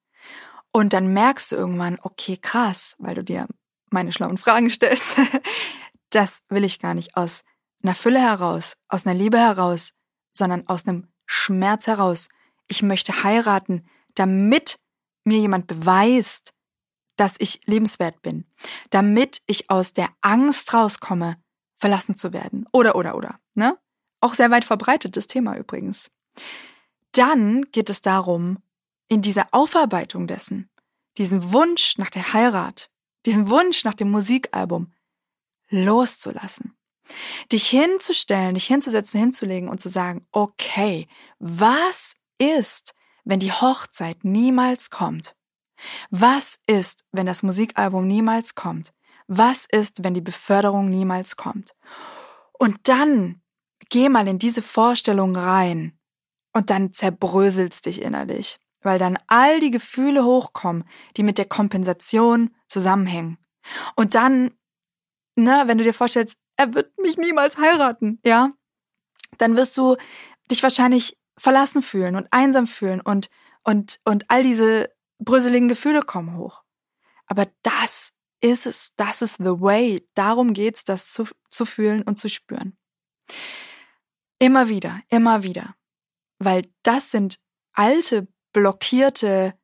[0.71, 3.47] Und dann merkst du irgendwann, okay, krass, weil du dir
[3.89, 5.17] meine schlauen Fragen stellst.
[6.09, 7.43] das will ich gar nicht aus
[7.83, 9.91] einer Fülle heraus, aus einer Liebe heraus,
[10.31, 12.29] sondern aus einem Schmerz heraus.
[12.67, 14.79] Ich möchte heiraten, damit
[15.23, 16.53] mir jemand beweist,
[17.17, 18.45] dass ich lebenswert bin,
[18.89, 21.37] damit ich aus der Angst rauskomme,
[21.83, 22.65] verlassen zu werden.
[22.71, 23.41] Oder, oder, oder.
[23.55, 23.77] Ne?
[24.21, 26.09] Auch sehr weit verbreitetes Thema übrigens.
[27.11, 28.59] Dann geht es darum,
[29.09, 30.69] in dieser Aufarbeitung dessen,
[31.17, 32.89] diesen Wunsch nach der Heirat,
[33.25, 34.93] diesen Wunsch nach dem Musikalbum
[35.67, 36.73] loszulassen.
[37.51, 42.93] Dich hinzustellen, dich hinzusetzen, hinzulegen und zu sagen, okay, was ist,
[43.25, 45.35] wenn die Hochzeit niemals kommt?
[46.11, 48.93] Was ist, wenn das Musikalbum niemals kommt?
[49.27, 51.73] Was ist, wenn die Beförderung niemals kommt?
[52.53, 53.41] Und dann
[53.89, 55.97] geh mal in diese Vorstellung rein
[56.53, 60.83] und dann zerbröselst dich innerlich, weil dann all die Gefühle hochkommen,
[61.17, 63.37] die mit der Kompensation zusammenhängen.
[63.95, 64.51] Und dann,
[65.35, 68.51] ne, wenn du dir vorstellst, er wird mich niemals heiraten, ja,
[69.37, 69.95] dann wirst du
[70.51, 73.29] dich wahrscheinlich verlassen fühlen und einsam fühlen und,
[73.63, 76.63] und, und all diese bröseligen Gefühle kommen hoch.
[77.25, 78.11] Aber das
[78.43, 80.07] ist es, das ist the way.
[80.15, 82.77] Darum geht's, das zu, zu fühlen und zu spüren.
[84.37, 85.75] Immer wieder, immer wieder.
[86.39, 87.39] Weil das sind
[87.71, 89.57] alte, blockierte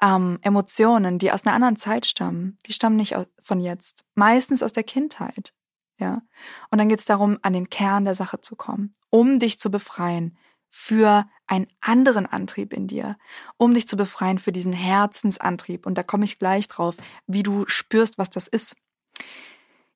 [0.00, 2.58] ähm, Emotionen, die aus einer anderen Zeit stammen.
[2.66, 4.04] Die stammen nicht aus, von jetzt.
[4.14, 5.52] Meistens aus der Kindheit.
[5.98, 6.22] Ja.
[6.70, 10.38] Und dann geht's darum, an den Kern der Sache zu kommen, um dich zu befreien
[10.68, 13.16] für einen anderen Antrieb in dir,
[13.56, 15.86] um dich zu befreien für diesen Herzensantrieb.
[15.86, 18.76] Und da komme ich gleich drauf, wie du spürst, was das ist.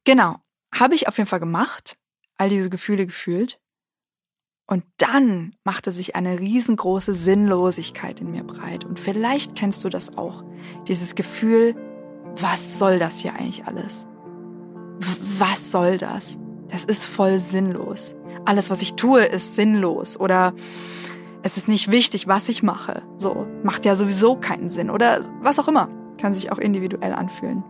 [0.04, 0.36] Genau,
[0.74, 1.96] habe ich auf jeden Fall gemacht,
[2.36, 3.60] all diese Gefühle gefühlt.
[4.66, 8.84] Und dann machte sich eine riesengroße Sinnlosigkeit in mir breit.
[8.84, 10.44] Und vielleicht kennst du das auch.
[10.86, 11.74] Dieses Gefühl,
[12.36, 14.06] was soll das hier eigentlich alles?
[15.38, 16.38] Was soll das?
[16.68, 18.14] Das ist voll sinnlos.
[18.44, 20.18] Alles, was ich tue, ist sinnlos.
[20.20, 20.54] Oder
[21.42, 23.02] es ist nicht wichtig, was ich mache.
[23.18, 25.88] So, macht ja sowieso keinen Sinn oder was auch immer.
[26.18, 27.64] Kann sich auch individuell anfühlen.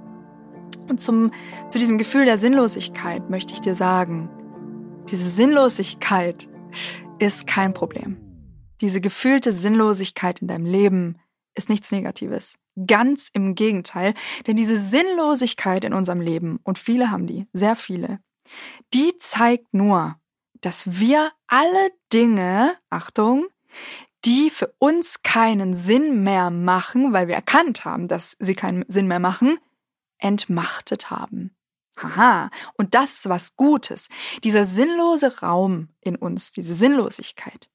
[0.89, 1.31] Und zum,
[1.69, 4.29] zu diesem Gefühl der Sinnlosigkeit möchte ich dir sagen,
[5.09, 6.49] diese Sinnlosigkeit
[7.19, 8.19] ist kein Problem.
[8.81, 11.19] Diese gefühlte Sinnlosigkeit in deinem Leben
[11.55, 12.57] ist nichts Negatives.
[12.87, 14.15] Ganz im Gegenteil,
[14.47, 18.21] denn diese Sinnlosigkeit in unserem Leben, und viele haben die, sehr viele,
[18.95, 20.17] die zeigt nur,
[20.61, 23.47] dass wir alle Dinge, Achtung,
[24.25, 29.07] die für uns keinen Sinn mehr machen, weil wir erkannt haben, dass sie keinen Sinn
[29.07, 29.59] mehr machen,
[30.19, 31.57] entmachtet haben.
[31.99, 34.09] Haha, und das ist was Gutes.
[34.45, 37.69] Dieser sinnlose Raum in uns, diese Sinnlosigkeit,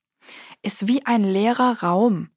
[0.61, 2.29] ist wie ein leerer Raum.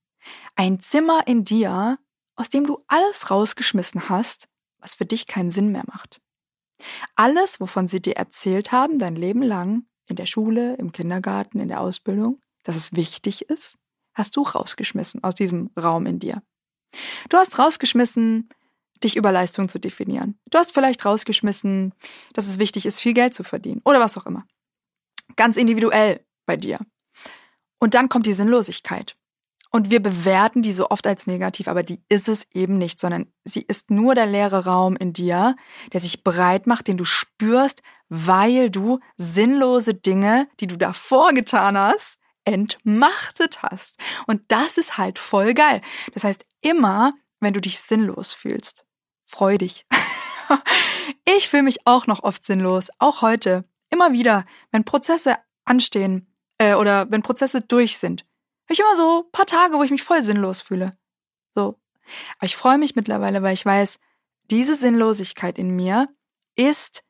[0.54, 1.98] Ein Zimmer in dir,
[2.34, 6.20] aus dem du alles rausgeschmissen hast, was für dich keinen Sinn mehr macht.
[7.16, 11.68] Alles, wovon sie dir erzählt haben, dein Leben lang, in der Schule, im Kindergarten, in
[11.68, 13.78] der Ausbildung, dass es wichtig ist,
[14.12, 16.42] hast du rausgeschmissen aus diesem Raum in dir.
[17.30, 18.50] Du hast rausgeschmissen,
[19.02, 20.38] dich über Leistung zu definieren.
[20.50, 21.94] Du hast vielleicht rausgeschmissen,
[22.34, 24.44] dass es wichtig ist, viel Geld zu verdienen oder was auch immer.
[25.36, 26.78] Ganz individuell bei dir.
[27.78, 29.16] Und dann kommt die Sinnlosigkeit.
[29.70, 33.32] Und wir bewerten die so oft als negativ, aber die ist es eben nicht, sondern
[33.44, 35.56] sie ist nur der leere Raum in dir,
[35.94, 41.78] der sich breit macht, den du spürst, weil du sinnlose Dinge, die du davor getan
[41.78, 42.17] hast,
[42.52, 43.96] entmachtet hast.
[44.26, 45.80] Und das ist halt voll geil.
[46.14, 48.84] Das heißt, immer, wenn du dich sinnlos fühlst,
[49.24, 49.86] freu dich.
[51.24, 53.64] ich fühle mich auch noch oft sinnlos, auch heute.
[53.90, 58.22] Immer wieder, wenn Prozesse anstehen äh, oder wenn Prozesse durch sind,
[58.64, 60.90] habe ich immer so paar Tage, wo ich mich voll sinnlos fühle.
[61.54, 61.78] So.
[62.38, 63.98] Aber ich freue mich mittlerweile, weil ich weiß,
[64.50, 66.08] diese Sinnlosigkeit in mir
[66.54, 67.02] ist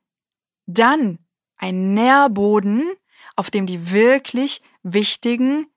[0.66, 1.18] dann
[1.56, 2.92] ein Nährboden,
[3.38, 5.68] auf dem die wirklich wichtigen,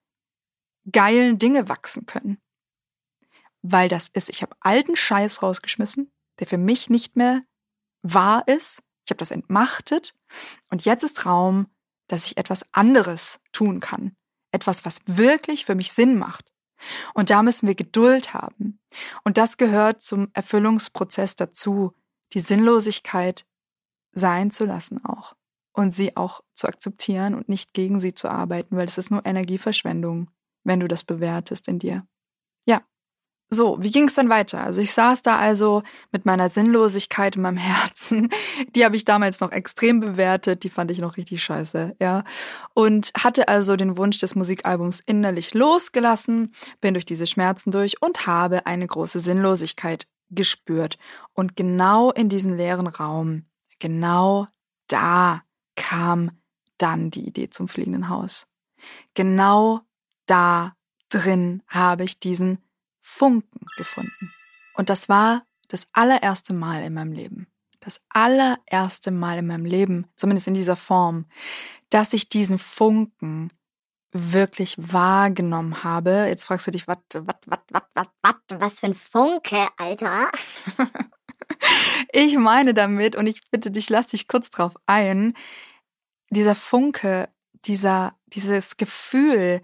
[0.91, 2.41] geilen Dinge wachsen können.
[3.61, 7.43] Weil das ist, ich habe alten Scheiß rausgeschmissen, der für mich nicht mehr
[8.01, 8.81] wahr ist.
[9.05, 10.15] Ich habe das entmachtet
[10.71, 11.67] und jetzt ist Raum,
[12.07, 14.15] dass ich etwas anderes tun kann.
[14.51, 16.51] Etwas, was wirklich für mich Sinn macht.
[17.13, 18.79] Und da müssen wir Geduld haben.
[19.23, 21.93] Und das gehört zum Erfüllungsprozess dazu,
[22.33, 23.45] die Sinnlosigkeit
[24.13, 25.35] sein zu lassen auch
[25.73, 29.25] und sie auch zu akzeptieren und nicht gegen sie zu arbeiten, weil es ist nur
[29.25, 30.29] Energieverschwendung,
[30.63, 32.05] wenn du das bewertest in dir.
[32.65, 32.81] Ja.
[33.49, 34.61] So, wie ging es dann weiter?
[34.63, 38.29] Also ich saß da also mit meiner Sinnlosigkeit in meinem Herzen.
[38.75, 42.23] Die habe ich damals noch extrem bewertet, die fand ich noch richtig scheiße, ja.
[42.73, 48.25] Und hatte also den Wunsch des Musikalbums innerlich losgelassen, bin durch diese Schmerzen durch und
[48.25, 50.97] habe eine große Sinnlosigkeit gespürt.
[51.33, 53.45] Und genau in diesen leeren Raum,
[53.79, 54.47] genau
[54.87, 55.41] da
[55.75, 56.31] kam
[56.77, 58.47] dann die Idee zum fliegenden Haus.
[59.13, 59.81] Genau
[60.25, 60.75] da
[61.09, 62.63] drin habe ich diesen
[62.99, 64.31] Funken gefunden.
[64.75, 67.47] Und das war das allererste Mal in meinem Leben.
[67.79, 71.25] Das allererste Mal in meinem Leben, zumindest in dieser Form,
[71.89, 73.51] dass ich diesen Funken
[74.11, 76.25] wirklich wahrgenommen habe.
[76.27, 80.29] Jetzt fragst du dich, was, was, was, was, was, was, Was für ein Funke, Alter.
[82.11, 85.33] ich meine damit, und ich bitte dich, lass dich kurz drauf ein,
[86.29, 87.29] dieser Funke,
[87.65, 89.61] dieser, dieses Gefühl,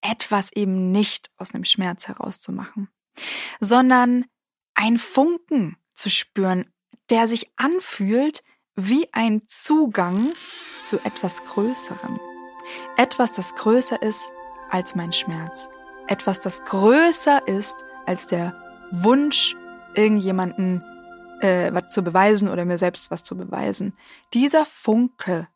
[0.00, 2.88] etwas eben nicht aus einem Schmerz herauszumachen,
[3.60, 4.26] sondern
[4.74, 6.70] ein Funken zu spüren,
[7.10, 8.42] der sich anfühlt
[8.76, 10.28] wie ein Zugang
[10.84, 12.20] zu etwas Größerem.
[12.96, 14.30] Etwas, das größer ist
[14.70, 15.68] als mein Schmerz.
[16.06, 18.54] Etwas, das größer ist als der
[18.92, 19.56] Wunsch,
[19.94, 20.82] irgendjemanden
[21.40, 23.94] äh, was zu beweisen oder mir selbst was zu beweisen.
[24.32, 25.48] Dieser Funke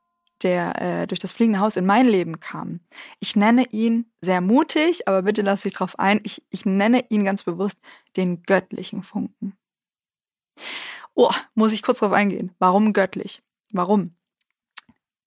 [0.43, 2.81] der äh, durch das fliegende Haus in mein Leben kam.
[3.21, 6.21] Ich nenne ihn sehr mutig, aber bitte lass dich drauf ein.
[6.25, 7.79] Ich, ich nenne ihn ganz bewusst
[8.17, 9.57] den göttlichen Funken.
[11.15, 12.55] Oh, muss ich kurz drauf eingehen.
[12.59, 13.43] Warum göttlich?
[13.73, 14.17] Warum?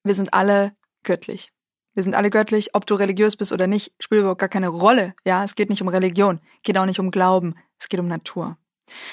[0.03, 1.51] Wir sind alle göttlich.
[1.93, 5.15] Wir sind alle göttlich, ob du religiös bist oder nicht, spielt überhaupt gar keine Rolle.
[5.25, 8.57] Ja, es geht nicht um Religion, geht auch nicht um Glauben, es geht um Natur.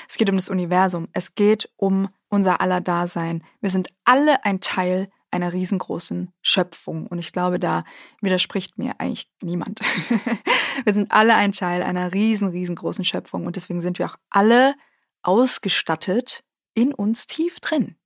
[0.09, 3.45] Es geht um das Universum, es geht um unser aller Dasein.
[3.61, 7.07] Wir sind alle ein Teil einer riesengroßen Schöpfung.
[7.07, 7.85] Und ich glaube, da
[8.21, 9.81] widerspricht mir eigentlich niemand.
[10.85, 13.47] wir sind alle ein Teil einer riesen, riesengroßen Schöpfung.
[13.47, 14.75] Und deswegen sind wir auch alle
[15.23, 17.97] ausgestattet in uns tief drin.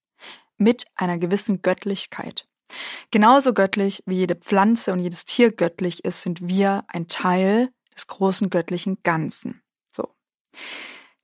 [0.57, 2.48] Mit einer gewissen Göttlichkeit.
[3.11, 8.07] Genauso göttlich wie jede Pflanze und jedes Tier göttlich ist, sind wir ein Teil des
[8.07, 9.62] großen göttlichen Ganzen.
[9.92, 10.09] So.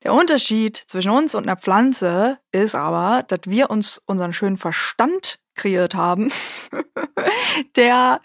[0.05, 5.38] Der Unterschied zwischen uns und einer Pflanze ist aber, dass wir uns unseren schönen Verstand
[5.55, 6.33] kreiert haben,
[7.77, 8.21] der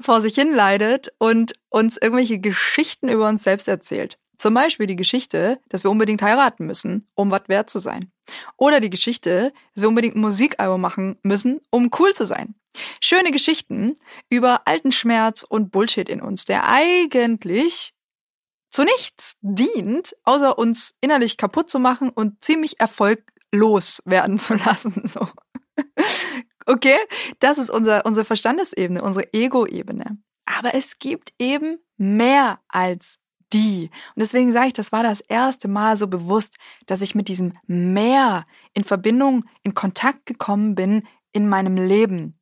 [0.00, 4.18] vor sich hin leidet und uns irgendwelche Geschichten über uns selbst erzählt.
[4.38, 8.10] Zum Beispiel die Geschichte, dass wir unbedingt heiraten müssen, um was wert zu sein.
[8.56, 12.54] Oder die Geschichte, dass wir unbedingt ein Musikalbum machen müssen, um cool zu sein.
[13.00, 13.96] Schöne Geschichten
[14.30, 17.92] über alten Schmerz und Bullshit in uns, der eigentlich
[18.70, 25.02] zu nichts dient, außer uns innerlich kaputt zu machen und ziemlich erfolglos werden zu lassen.
[25.10, 25.28] So.
[26.66, 26.96] Okay?
[27.40, 30.18] Das ist unser, unsere Verstandesebene, unsere Ego-Ebene.
[30.44, 33.18] Aber es gibt eben mehr als
[33.52, 33.90] die.
[34.14, 36.56] Und deswegen sage ich, das war das erste Mal so bewusst,
[36.86, 41.02] dass ich mit diesem Mehr in Verbindung, in Kontakt gekommen bin
[41.32, 42.39] in meinem Leben.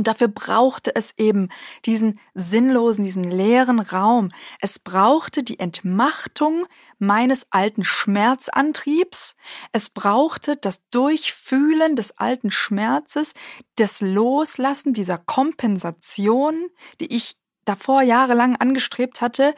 [0.00, 1.50] Und dafür brauchte es eben
[1.84, 4.32] diesen sinnlosen, diesen leeren Raum.
[4.58, 6.66] Es brauchte die Entmachtung
[6.98, 9.36] meines alten Schmerzantriebs.
[9.72, 13.34] Es brauchte das Durchfühlen des alten Schmerzes,
[13.76, 17.36] das Loslassen dieser Kompensation, die ich
[17.66, 19.54] davor jahrelang angestrebt hatte,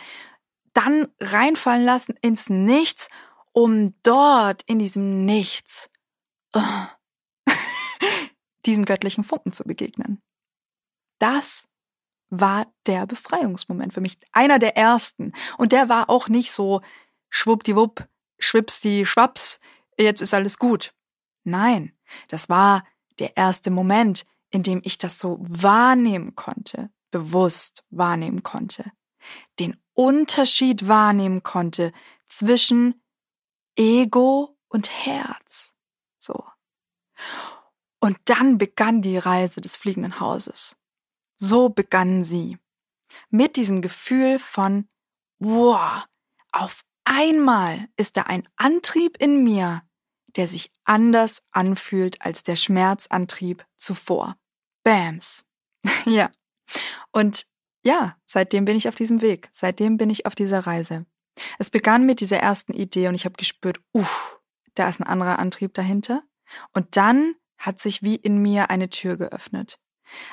[0.73, 3.07] dann reinfallen lassen ins Nichts,
[3.53, 5.89] um dort in diesem Nichts
[6.57, 6.87] uh,
[8.67, 10.21] diesem göttlichen Funken zu begegnen.
[11.23, 11.69] Das
[12.31, 15.33] war der Befreiungsmoment für mich, einer der ersten.
[15.57, 16.81] Und der war auch nicht so
[17.31, 18.09] schwuppdiwupp,
[18.41, 19.61] schwipsti, schwaps,
[19.97, 20.93] jetzt ist alles gut.
[21.45, 22.85] Nein, das war
[23.21, 28.91] der erste Moment, in dem ich das so wahrnehmen konnte, bewusst wahrnehmen konnte,
[29.61, 31.93] den Unterschied wahrnehmen konnte
[32.27, 33.01] zwischen
[33.77, 35.73] Ego und Herz.
[36.19, 36.45] So.
[38.01, 40.77] Und dann begann die Reise des fliegenden Hauses.
[41.37, 42.59] So begann sie.
[43.31, 44.89] Mit diesem Gefühl von,
[45.39, 46.05] wow,
[46.51, 49.83] auf einmal ist da ein Antrieb in mir,
[50.37, 54.37] der sich anders anfühlt als der Schmerzantrieb zuvor.
[54.83, 55.45] Bams.
[56.07, 56.31] ja.
[57.11, 57.47] Und
[57.85, 59.49] ja, seitdem bin ich auf diesem Weg.
[59.51, 61.07] Seitdem bin ich auf dieser Reise.
[61.59, 64.39] Es begann mit dieser ersten Idee und ich habe gespürt, uff,
[64.75, 66.23] da ist ein anderer Antrieb dahinter.
[66.73, 69.79] Und dann hat sich wie in mir eine Tür geöffnet.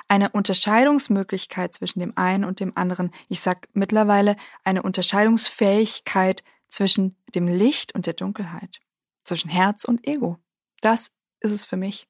[0.08, 3.12] Eine Unterscheidungsmöglichkeit zwischen dem einen und dem anderen.
[3.28, 8.80] Ich sag mittlerweile eine Unterscheidungsfähigkeit zwischen dem Licht und der Dunkelheit.
[9.24, 10.38] Zwischen Herz und Ego.
[10.82, 12.08] Das ist es für mich.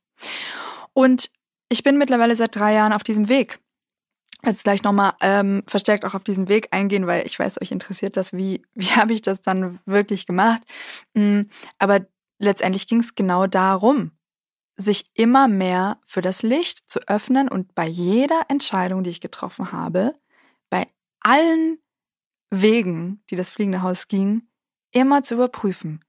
[0.93, 1.31] Und
[1.69, 3.59] ich bin mittlerweile seit drei Jahren auf diesem Weg.
[4.45, 8.15] Jetzt gleich nochmal ähm, verstärkt auch auf diesen Weg eingehen, weil ich weiß, euch interessiert
[8.15, 10.61] das, wie, wie habe ich das dann wirklich gemacht.
[11.13, 11.41] Mm,
[11.77, 12.01] aber
[12.39, 14.11] letztendlich ging es genau darum,
[14.79, 19.71] sich immer mehr für das Licht zu öffnen und bei jeder Entscheidung, die ich getroffen
[19.71, 20.15] habe,
[20.69, 20.87] bei
[21.19, 21.79] allen
[22.49, 24.47] Wegen, die das fliegende Haus ging,
[24.91, 26.03] immer zu überprüfen,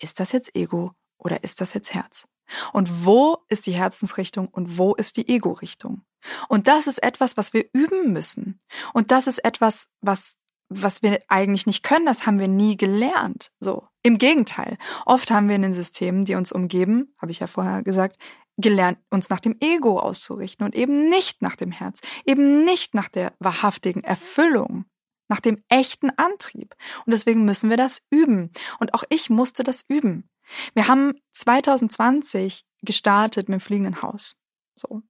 [0.00, 2.26] ist das jetzt Ego oder ist das jetzt Herz?
[2.72, 6.02] Und wo ist die Herzensrichtung und wo ist die Ego-Richtung?
[6.48, 8.60] Und das ist etwas, was wir üben müssen.
[8.92, 10.36] Und das ist etwas, was
[10.80, 13.52] was wir eigentlich nicht können, das haben wir nie gelernt.
[13.60, 13.88] So.
[14.02, 14.78] Im Gegenteil.
[15.06, 18.16] Oft haben wir in den Systemen, die uns umgeben, habe ich ja vorher gesagt,
[18.58, 23.08] gelernt, uns nach dem Ego auszurichten und eben nicht nach dem Herz, eben nicht nach
[23.08, 24.84] der wahrhaftigen Erfüllung,
[25.28, 26.74] nach dem echten Antrieb.
[27.06, 28.50] Und deswegen müssen wir das üben.
[28.78, 30.28] Und auch ich musste das üben.
[30.74, 34.34] Wir haben 2020 gestartet mit dem fliegenden Haus.
[34.74, 35.02] So.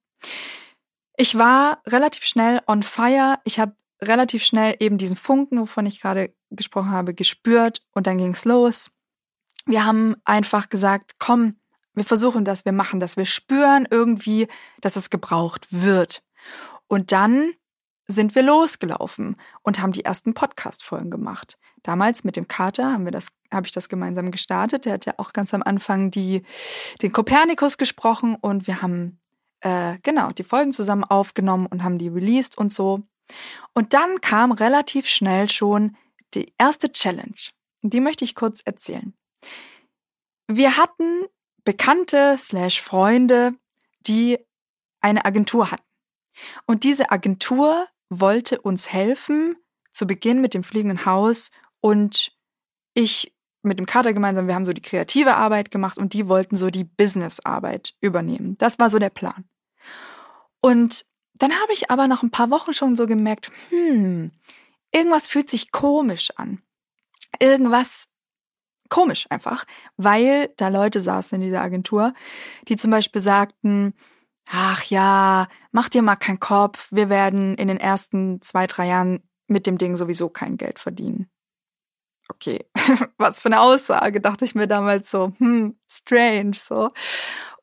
[1.17, 3.39] Ich war relativ schnell on fire.
[3.43, 3.75] Ich habe
[4.07, 8.91] relativ schnell eben diesen Funken, wovon ich gerade gesprochen habe, gespürt und dann ging's los.
[9.65, 11.55] Wir haben einfach gesagt, komm,
[11.93, 14.47] wir versuchen das, wir machen das, wir spüren irgendwie,
[14.81, 16.23] dass es gebraucht wird.
[16.87, 17.53] Und dann
[18.07, 21.57] sind wir losgelaufen und haben die ersten Podcast-Folgen gemacht.
[21.83, 24.85] Damals mit dem Kater haben wir das, habe ich das gemeinsam gestartet.
[24.85, 26.43] Der hat ja auch ganz am Anfang die,
[27.01, 29.19] den Kopernikus gesprochen und wir haben
[29.61, 33.03] äh, genau die Folgen zusammen aufgenommen und haben die released und so.
[33.73, 35.97] Und dann kam relativ schnell schon
[36.33, 37.35] die erste Challenge.
[37.81, 39.13] Die möchte ich kurz erzählen.
[40.47, 41.25] Wir hatten
[41.63, 43.53] Bekannte slash Freunde,
[44.05, 44.37] die
[45.01, 45.83] eine Agentur hatten.
[46.65, 49.55] Und diese Agentur wollte uns helfen,
[49.91, 52.35] zu Beginn mit dem fliegenden Haus und
[52.93, 56.57] ich mit dem Kater gemeinsam, wir haben so die kreative Arbeit gemacht und die wollten
[56.57, 58.57] so die Business-Arbeit übernehmen.
[58.57, 59.45] Das war so der Plan.
[60.59, 61.05] Und
[61.35, 64.31] dann habe ich aber nach ein paar Wochen schon so gemerkt, hm,
[64.91, 66.61] irgendwas fühlt sich komisch an.
[67.39, 68.07] Irgendwas
[68.89, 69.65] komisch einfach,
[69.97, 72.13] weil da Leute saßen in dieser Agentur,
[72.67, 73.95] die zum Beispiel sagten,
[74.49, 79.23] ach ja, mach dir mal keinen Kopf, wir werden in den ersten zwei, drei Jahren
[79.47, 81.29] mit dem Ding sowieso kein Geld verdienen.
[82.29, 82.65] Okay,
[83.17, 86.91] was für eine Aussage, dachte ich mir damals so, hm, strange, so.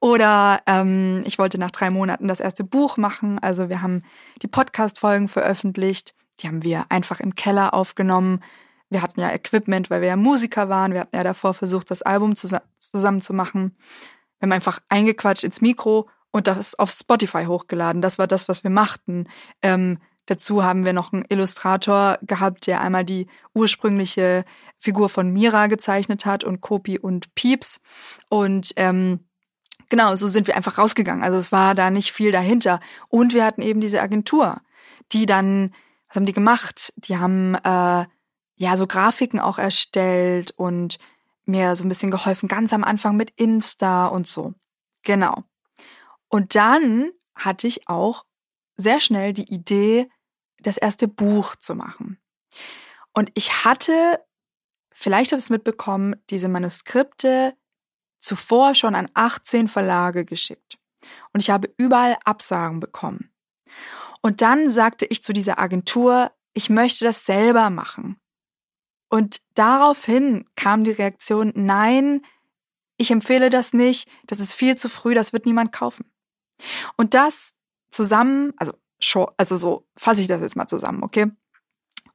[0.01, 3.39] Oder ähm, ich wollte nach drei Monaten das erste Buch machen.
[3.39, 4.03] Also wir haben
[4.43, 6.15] die Podcast-Folgen veröffentlicht.
[6.41, 8.43] Die haben wir einfach im Keller aufgenommen.
[8.89, 10.95] Wir hatten ja Equipment, weil wir ja Musiker waren.
[10.95, 13.77] Wir hatten ja davor versucht, das Album zusammen zu machen.
[14.39, 18.01] Wir haben einfach eingequatscht ins Mikro und das auf Spotify hochgeladen.
[18.01, 19.29] Das war das, was wir machten.
[19.61, 24.45] Ähm, dazu haben wir noch einen Illustrator gehabt, der einmal die ursprüngliche
[24.79, 27.81] Figur von Mira gezeichnet hat und Kopi und Pieps.
[28.29, 29.21] Und ähm,
[29.91, 31.23] genau, so sind wir einfach rausgegangen.
[31.23, 32.81] Also es war da nicht viel dahinter.
[33.09, 34.63] Und wir hatten eben diese Agentur,
[35.13, 35.75] die dann,
[36.09, 36.93] was haben die gemacht?
[36.97, 38.07] Die haben äh,
[38.57, 40.99] ja so Grafiken auch erstellt und
[41.45, 44.55] mir so ein bisschen geholfen, ganz am Anfang mit Insta und so.
[45.03, 45.45] Genau.
[46.29, 48.25] Und dann hatte ich auch
[48.77, 50.09] sehr schnell die Idee,
[50.61, 52.19] das erste Buch zu machen.
[53.13, 54.21] Und ich hatte,
[54.93, 57.55] vielleicht habe ich es mitbekommen, diese Manuskripte
[58.21, 60.79] zuvor schon an 18 Verlage geschickt.
[61.33, 63.31] Und ich habe überall Absagen bekommen.
[64.23, 68.21] Und dann sagte ich zu dieser Agentur, ich möchte das selber machen.
[69.09, 72.23] Und daraufhin kam die Reaktion, nein,
[72.97, 76.05] ich empfehle das nicht, das ist viel zu früh, das wird niemand kaufen.
[76.97, 77.55] Und das
[77.91, 78.75] zusammen, also,
[79.37, 81.31] also so fasse ich das jetzt mal zusammen, okay?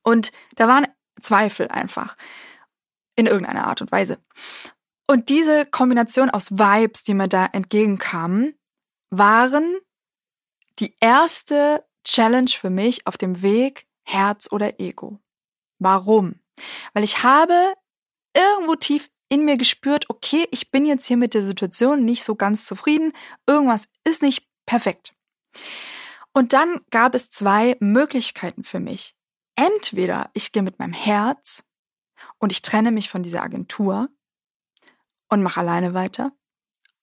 [0.03, 0.87] Und da waren
[1.19, 2.15] Zweifel einfach.
[3.17, 4.19] In irgendeiner Art und Weise.
[5.07, 8.57] Und diese Kombination aus Vibes, die mir da entgegenkamen,
[9.11, 9.77] waren
[10.79, 15.19] die erste Challenge für mich auf dem Weg Herz oder Ego.
[15.79, 16.39] Warum?
[16.93, 17.73] Weil ich habe
[18.35, 22.35] irgendwo tief in mir gespürt, okay, ich bin jetzt hier mit der Situation nicht so
[22.35, 23.13] ganz zufrieden,
[23.47, 25.13] irgendwas ist nicht perfekt.
[26.33, 29.15] Und dann gab es zwei Möglichkeiten für mich.
[29.55, 31.63] Entweder ich gehe mit meinem Herz
[32.39, 34.09] und ich trenne mich von dieser Agentur
[35.35, 36.31] und mache alleine weiter.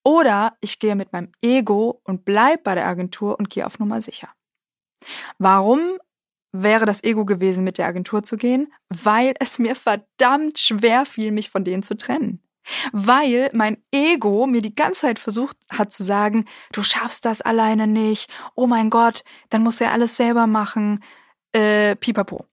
[0.04, 4.00] Oder ich gehe mit meinem Ego und bleib bei der Agentur und gehe auf Nummer
[4.00, 4.28] sicher.
[5.38, 5.98] Warum
[6.52, 8.72] wäre das Ego gewesen, mit der Agentur zu gehen?
[8.88, 12.42] Weil es mir verdammt schwer fiel, mich von denen zu trennen.
[12.92, 17.86] Weil mein Ego mir die ganze Zeit versucht hat zu sagen, du schaffst das alleine
[17.86, 21.02] nicht, oh mein Gott, dann musst du ja alles selber machen,
[21.52, 22.46] äh, pipapo.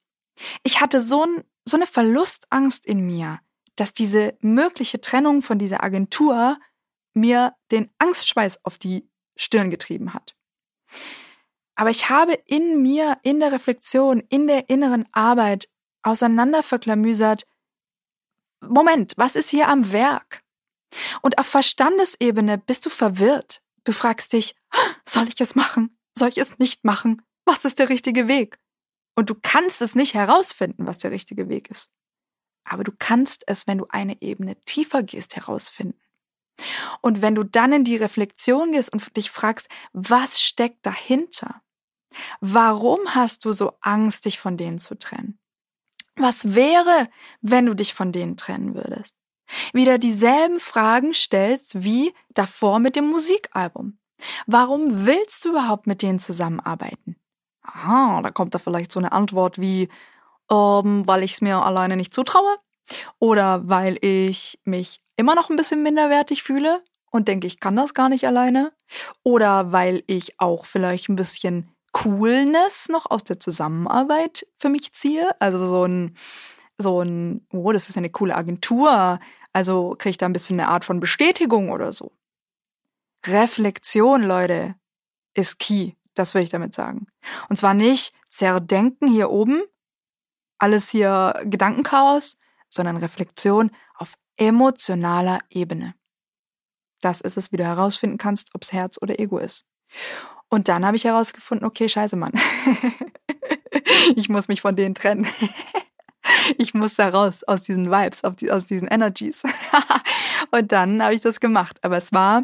[0.64, 3.40] Ich hatte so, ein, so eine Verlustangst in mir,
[3.80, 6.60] dass diese mögliche Trennung von dieser Agentur
[7.14, 10.36] mir den Angstschweiß auf die Stirn getrieben hat.
[11.76, 15.70] Aber ich habe in mir, in der Reflexion, in der inneren Arbeit
[16.04, 17.46] auseinanderverklamüsert,
[18.62, 20.44] Moment, was ist hier am Werk?
[21.22, 23.62] Und auf Verstandesebene bist du verwirrt.
[23.86, 24.56] Du fragst dich,
[25.06, 25.98] soll ich es machen?
[26.18, 27.22] Soll ich es nicht machen?
[27.46, 28.60] Was ist der richtige Weg?
[29.16, 31.90] Und du kannst es nicht herausfinden, was der richtige Weg ist.
[32.70, 36.00] Aber du kannst es, wenn du eine Ebene tiefer gehst, herausfinden.
[37.02, 41.62] Und wenn du dann in die Reflexion gehst und dich fragst, was steckt dahinter?
[42.42, 45.40] Warum hast du so Angst, dich von denen zu trennen?
[46.16, 47.08] Was wäre,
[47.42, 49.16] wenn du dich von denen trennen würdest?
[49.74, 53.98] Wieder dieselben Fragen stellst wie davor mit dem Musikalbum.
[54.46, 57.16] Warum willst du überhaupt mit denen zusammenarbeiten?
[57.62, 59.90] Aha, da kommt da vielleicht so eine Antwort wie,
[60.52, 62.56] ähm, weil ich es mir alleine nicht zutraue
[63.20, 67.94] oder weil ich mich immer noch ein bisschen minderwertig fühle und denke, ich kann das
[67.94, 68.72] gar nicht alleine
[69.24, 75.30] oder weil ich auch vielleicht ein bisschen Coolness noch aus der Zusammenarbeit für mich ziehe,
[75.40, 76.16] also so ein
[76.82, 79.20] so ein, oh, das ist eine coole Agentur,
[79.52, 82.14] also kriege ich da ein bisschen eine Art von Bestätigung oder so.
[83.26, 84.76] Reflexion, Leute,
[85.34, 85.94] ist key.
[86.16, 87.08] Das will ich damit sagen.
[87.50, 89.64] Und zwar nicht zerdenken hier oben,
[90.60, 92.38] alles hier Gedankenchaos,
[92.70, 95.96] sondern Reflexion auf emotionaler Ebene.
[97.02, 99.66] Das ist es, wie du herausfinden kannst, ob es Herz oder Ego ist.
[100.50, 102.34] Und dann habe ich herausgefunden, okay, scheiße, Mann.
[104.16, 105.28] ich muss mich von denen trennen.
[106.58, 109.44] ich muss da raus aus diesen Vibes, aus diesen Energies.
[110.52, 111.84] und dann habe ich das gemacht.
[111.84, 112.44] Aber es war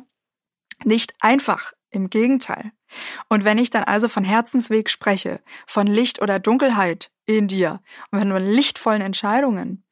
[0.84, 1.74] nicht einfach.
[1.96, 2.72] Im Gegenteil.
[3.30, 7.82] Und wenn ich dann also von Herzensweg spreche, von Licht oder Dunkelheit in dir
[8.12, 9.84] und wenn von lichtvollen Entscheidungen,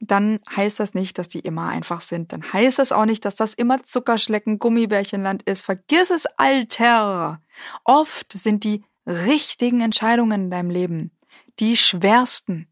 [0.00, 2.32] dann heißt das nicht, dass die immer einfach sind.
[2.32, 5.64] Dann heißt das auch nicht, dass das immer Zuckerschlecken, Gummibärchenland ist.
[5.64, 7.40] Vergiss es, Alter!
[7.84, 11.12] Oft sind die richtigen Entscheidungen in deinem Leben
[11.58, 12.68] die schwersten.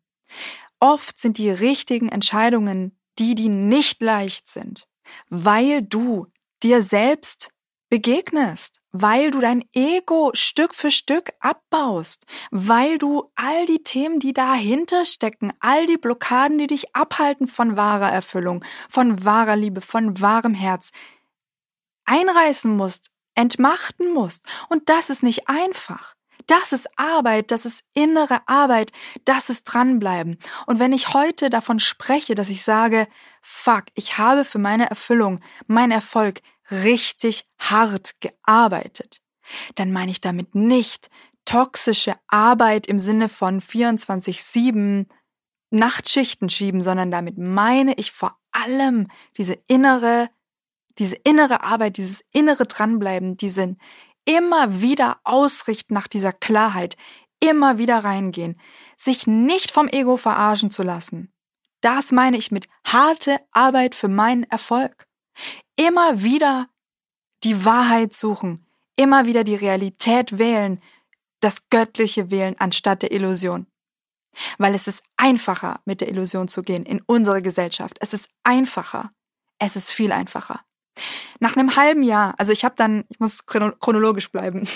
[0.79, 4.89] Oft sind die richtigen Entscheidungen die, die nicht leicht sind,
[5.29, 6.27] weil du
[6.63, 7.51] dir selbst
[7.91, 14.33] begegnest, weil du dein Ego Stück für Stück abbaust, weil du all die Themen, die
[14.33, 20.21] dahinter stecken, all die Blockaden, die dich abhalten von wahrer Erfüllung, von wahrer Liebe, von
[20.21, 20.91] wahrem Herz,
[22.05, 24.45] einreißen musst, entmachten musst.
[24.69, 26.15] Und das ist nicht einfach.
[26.47, 28.93] Das ist Arbeit, das ist innere Arbeit,
[29.25, 30.39] das ist dranbleiben.
[30.67, 33.07] Und wenn ich heute davon spreche, dass ich sage,
[33.43, 39.21] fuck, ich habe für meine Erfüllung, mein Erfolg richtig hart gearbeitet,
[39.75, 41.11] dann meine ich damit nicht
[41.45, 45.07] toxische Arbeit im Sinne von 24-7
[45.71, 50.29] Nachtschichten schieben, sondern damit meine ich vor allem diese innere
[50.99, 53.81] diese innere Arbeit, dieses innere Dranbleiben, diesen
[54.27, 56.97] immer wieder ausrichten nach dieser Klarheit,
[57.41, 58.61] immer wieder reingehen,
[58.97, 61.33] sich nicht vom Ego verarschen zu lassen.
[61.81, 65.07] Das meine ich mit harte Arbeit für meinen Erfolg.
[65.77, 66.69] Immer wieder
[67.43, 68.67] die Wahrheit suchen,
[68.97, 70.81] immer wieder die Realität wählen,
[71.41, 73.67] das Göttliche wählen anstatt der Illusion.
[74.59, 77.97] Weil es ist einfacher, mit der Illusion zu gehen in unsere Gesellschaft.
[78.01, 79.13] Es ist einfacher.
[79.59, 80.61] Es ist viel einfacher.
[81.41, 84.69] Nach einem halben Jahr, also ich habe dann, ich muss chronologisch bleiben,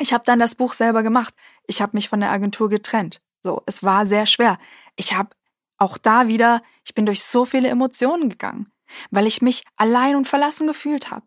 [0.00, 1.34] ich habe dann das Buch selber gemacht.
[1.66, 3.20] Ich habe mich von der Agentur getrennt.
[3.42, 4.58] So, es war sehr schwer.
[4.96, 5.30] Ich habe
[5.78, 8.72] auch da wieder, ich bin durch so viele Emotionen gegangen,
[9.10, 11.26] weil ich mich allein und verlassen gefühlt habe.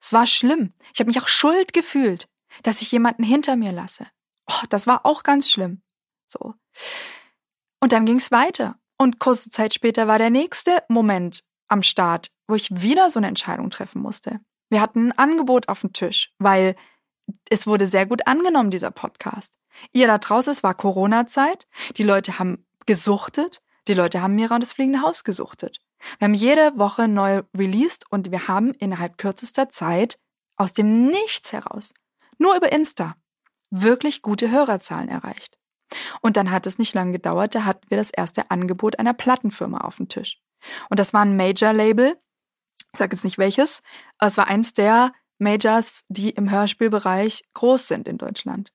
[0.00, 0.74] Es war schlimm.
[0.92, 2.28] Ich habe mich auch schuld gefühlt,
[2.62, 4.06] dass ich jemanden hinter mir lasse.
[4.48, 5.82] Oh, das war auch ganz schlimm.
[6.26, 6.54] So.
[7.80, 8.76] Und dann ging's weiter.
[8.96, 13.28] Und kurze Zeit später war der nächste Moment am Start, wo ich wieder so eine
[13.28, 14.40] Entscheidung treffen musste.
[14.70, 16.74] Wir hatten ein Angebot auf dem Tisch, weil
[17.48, 19.54] es wurde sehr gut angenommen, dieser Podcast.
[19.92, 24.62] Ihr da draußen, es war Corona-Zeit, die Leute haben gesuchtet, die Leute haben Mira und
[24.62, 25.78] das fliegende Haus gesuchtet.
[26.18, 30.18] Wir haben jede Woche neu released und wir haben innerhalb kürzester Zeit
[30.56, 31.94] aus dem Nichts heraus,
[32.38, 33.16] nur über Insta,
[33.70, 35.58] wirklich gute Hörerzahlen erreicht.
[36.20, 39.78] Und dann hat es nicht lange gedauert, da hatten wir das erste Angebot einer Plattenfirma
[39.78, 40.40] auf dem Tisch.
[40.90, 42.18] Und das war ein Major-Label,
[42.92, 43.82] ich sage jetzt nicht welches,
[44.18, 48.72] aber es war eins der Majors, die im Hörspielbereich groß sind in Deutschland.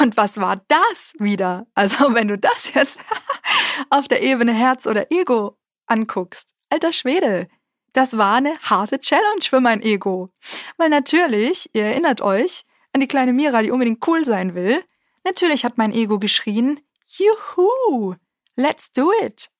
[0.00, 1.66] Und was war das wieder?
[1.74, 3.00] Also wenn du das jetzt
[3.90, 5.57] auf der Ebene Herz oder Ego
[5.88, 7.48] anguckst, alter Schwede,
[7.92, 10.30] das war eine harte Challenge für mein Ego.
[10.76, 14.84] Weil natürlich, ihr erinnert euch an die kleine Mira, die unbedingt cool sein will,
[15.24, 18.14] natürlich hat mein Ego geschrien, Juhu,
[18.56, 19.50] let's do it.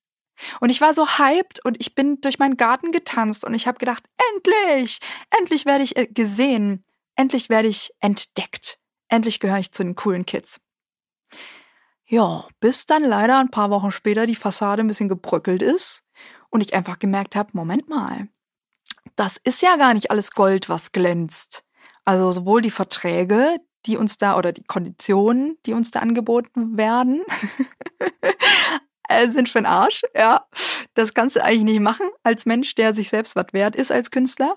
[0.60, 3.78] Und ich war so hyped und ich bin durch meinen Garten getanzt und ich habe
[3.78, 4.04] gedacht,
[4.34, 5.00] endlich,
[5.30, 6.84] endlich werde ich äh, gesehen,
[7.16, 10.60] endlich werde ich entdeckt, endlich gehöre ich zu den coolen Kids.
[12.06, 16.04] Ja, bis dann leider ein paar Wochen später die Fassade ein bisschen gebröckelt ist
[16.51, 18.28] und ich einfach gemerkt habe, Moment mal,
[19.16, 21.64] das ist ja gar nicht alles Gold, was glänzt.
[22.05, 27.22] Also sowohl die Verträge, die uns da oder die Konditionen, die uns da angeboten werden,
[29.09, 30.03] äh, sind für den Arsch.
[30.14, 30.46] Ja,
[30.94, 34.11] das kannst du eigentlich nicht machen als Mensch, der sich selbst was wert ist als
[34.11, 34.55] Künstler.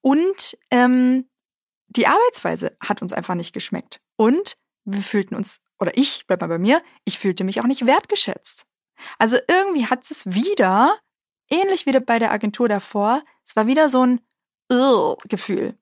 [0.00, 1.28] Und ähm,
[1.88, 4.00] die Arbeitsweise hat uns einfach nicht geschmeckt.
[4.16, 7.86] Und wir fühlten uns, oder ich, bleib mal bei mir, ich fühlte mich auch nicht
[7.86, 8.66] wertgeschätzt.
[9.18, 10.98] Also irgendwie hat es wieder,
[11.50, 14.20] ähnlich wie bei der Agentur davor, es war wieder so ein
[15.28, 15.76] Gefühl.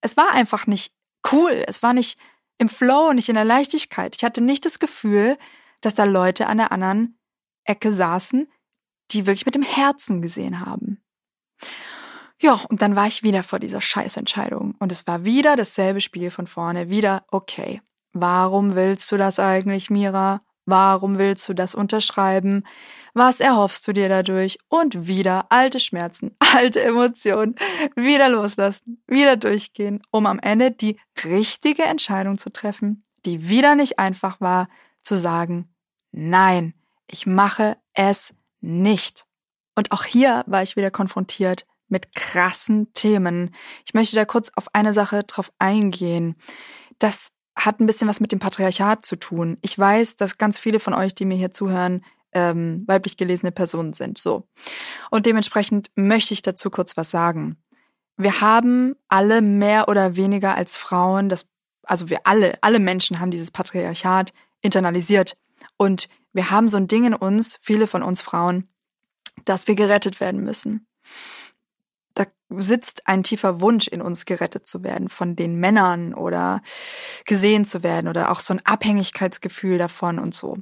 [0.00, 0.92] Es war einfach nicht
[1.32, 1.64] cool.
[1.66, 2.18] Es war nicht
[2.58, 4.16] im Flow, nicht in der Leichtigkeit.
[4.16, 5.38] Ich hatte nicht das Gefühl,
[5.80, 7.18] dass da Leute an der anderen
[7.64, 8.50] Ecke saßen,
[9.12, 11.02] die wirklich mit dem Herzen gesehen haben.
[12.40, 14.74] Ja, und dann war ich wieder vor dieser Scheißentscheidung.
[14.78, 16.90] Und es war wieder dasselbe Spiel von vorne.
[16.90, 17.80] Wieder, okay,
[18.12, 20.40] warum willst du das eigentlich, Mira?
[20.66, 22.64] Warum willst du das unterschreiben?
[23.14, 24.58] Was erhoffst du dir dadurch?
[24.68, 27.54] Und wieder alte Schmerzen, alte Emotionen,
[27.94, 33.98] wieder loslassen, wieder durchgehen, um am Ende die richtige Entscheidung zu treffen, die wieder nicht
[33.98, 34.68] einfach war,
[35.02, 35.72] zu sagen,
[36.10, 36.74] nein,
[37.06, 39.24] ich mache es nicht.
[39.76, 43.54] Und auch hier war ich wieder konfrontiert mit krassen Themen.
[43.84, 46.34] Ich möchte da kurz auf eine Sache drauf eingehen.
[46.98, 49.58] Das hat ein bisschen was mit dem Patriarchat zu tun.
[49.62, 53.94] Ich weiß, dass ganz viele von euch, die mir hier zuhören, ähm, weiblich gelesene Personen
[53.94, 54.18] sind.
[54.18, 54.46] So.
[55.10, 57.56] Und dementsprechend möchte ich dazu kurz was sagen.
[58.18, 61.46] Wir haben alle mehr oder weniger als Frauen das,
[61.82, 65.36] also wir alle, alle Menschen haben dieses Patriarchat internalisiert.
[65.78, 68.68] Und wir haben so ein Ding in uns, viele von uns Frauen,
[69.44, 70.86] dass wir gerettet werden müssen.
[72.16, 76.62] Da sitzt ein tiefer Wunsch in uns, gerettet zu werden von den Männern oder
[77.26, 80.56] gesehen zu werden oder auch so ein Abhängigkeitsgefühl davon und so.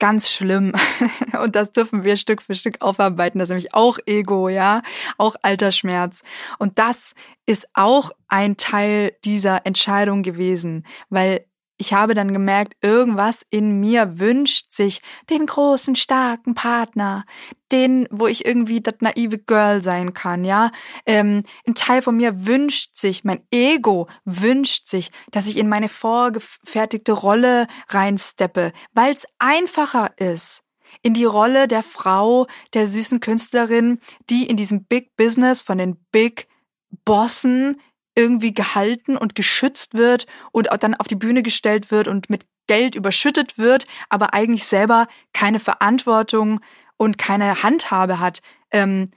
[0.00, 0.72] Ganz schlimm.
[1.42, 3.38] Und das dürfen wir Stück für Stück aufarbeiten.
[3.38, 4.80] Das ist nämlich auch Ego, ja,
[5.18, 6.22] auch Altersschmerz.
[6.58, 7.14] Und das
[7.44, 11.44] ist auch ein Teil dieser Entscheidung gewesen, weil
[11.80, 15.00] ich habe dann gemerkt, irgendwas in mir wünscht sich
[15.30, 17.24] den großen, starken Partner,
[17.72, 20.72] den, wo ich irgendwie das naive Girl sein kann, ja.
[21.06, 25.88] Ähm, ein Teil von mir wünscht sich, mein Ego wünscht sich, dass ich in meine
[25.88, 30.62] vorgefertigte Rolle reinsteppe, weil es einfacher ist
[31.02, 35.96] in die Rolle der Frau, der süßen Künstlerin, die in diesem Big Business von den
[36.12, 36.46] Big
[37.04, 37.80] Bossen
[38.14, 42.94] irgendwie gehalten und geschützt wird und dann auf die Bühne gestellt wird und mit Geld
[42.94, 46.60] überschüttet wird, aber eigentlich selber keine Verantwortung
[46.96, 48.40] und keine Handhabe hat,
[48.70, 49.10] ähm,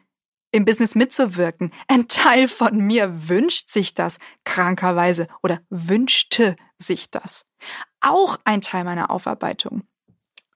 [0.51, 1.71] im Business mitzuwirken.
[1.87, 7.45] Ein Teil von mir wünscht sich das krankerweise oder wünschte sich das.
[7.99, 9.83] Auch ein Teil meiner Aufarbeitung.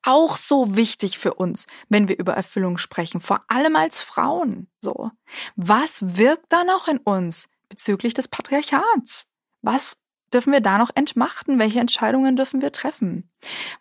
[0.04, 4.70] Auch so wichtig für uns, wenn wir über Erfüllung sprechen, vor allem als Frauen.
[4.82, 5.12] So.
[5.56, 9.28] Was wirkt da noch in uns bezüglich des Patriarchats?
[9.62, 9.98] Was
[10.34, 11.60] dürfen wir da noch entmachten?
[11.60, 13.32] Welche Entscheidungen dürfen wir treffen?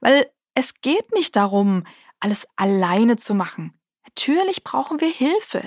[0.00, 1.84] Weil es geht nicht darum,
[2.20, 3.78] alles alleine zu machen.
[4.06, 5.62] Natürlich brauchen wir Hilfe.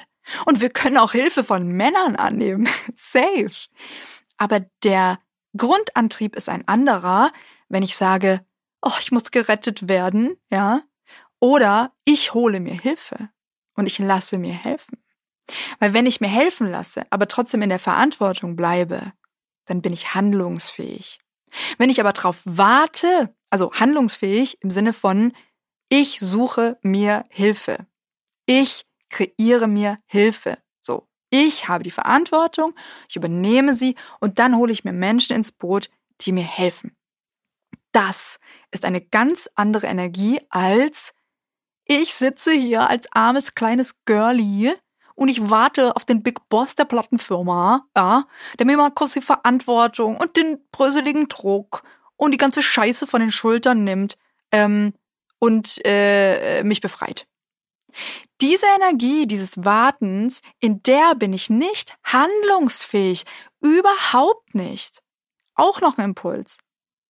[0.45, 2.67] Und wir können auch Hilfe von Männern annehmen.
[2.95, 3.51] Safe.
[4.37, 5.19] Aber der
[5.57, 7.31] Grundantrieb ist ein anderer,
[7.67, 8.45] wenn ich sage,
[8.81, 10.81] oh, ich muss gerettet werden, ja,
[11.39, 13.29] oder ich hole mir Hilfe
[13.75, 15.03] und ich lasse mir helfen.
[15.79, 19.13] Weil wenn ich mir helfen lasse, aber trotzdem in der Verantwortung bleibe,
[19.65, 21.19] dann bin ich handlungsfähig.
[21.77, 25.33] Wenn ich aber darauf warte, also handlungsfähig im Sinne von,
[25.89, 27.87] ich suche mir Hilfe.
[28.45, 30.57] Ich kreiere mir Hilfe.
[30.81, 31.07] So.
[31.29, 32.75] Ich habe die Verantwortung,
[33.07, 35.89] ich übernehme sie und dann hole ich mir Menschen ins Boot,
[36.21, 36.95] die mir helfen.
[37.91, 38.39] Das
[38.71, 41.13] ist eine ganz andere Energie als
[41.91, 44.75] ich sitze hier als armes kleines Girlie
[45.19, 48.23] und ich warte auf den Big Boss der Plattenfirma, ja,
[48.57, 51.83] der mir mal kurz die Verantwortung und den bröseligen Druck
[52.15, 54.17] und die ganze Scheiße von den Schultern nimmt
[54.53, 54.93] ähm,
[55.37, 57.27] und äh, mich befreit.
[58.39, 63.25] Diese Energie dieses Wartens, in der bin ich nicht handlungsfähig,
[63.59, 65.03] überhaupt nicht.
[65.53, 66.59] Auch noch ein Impuls.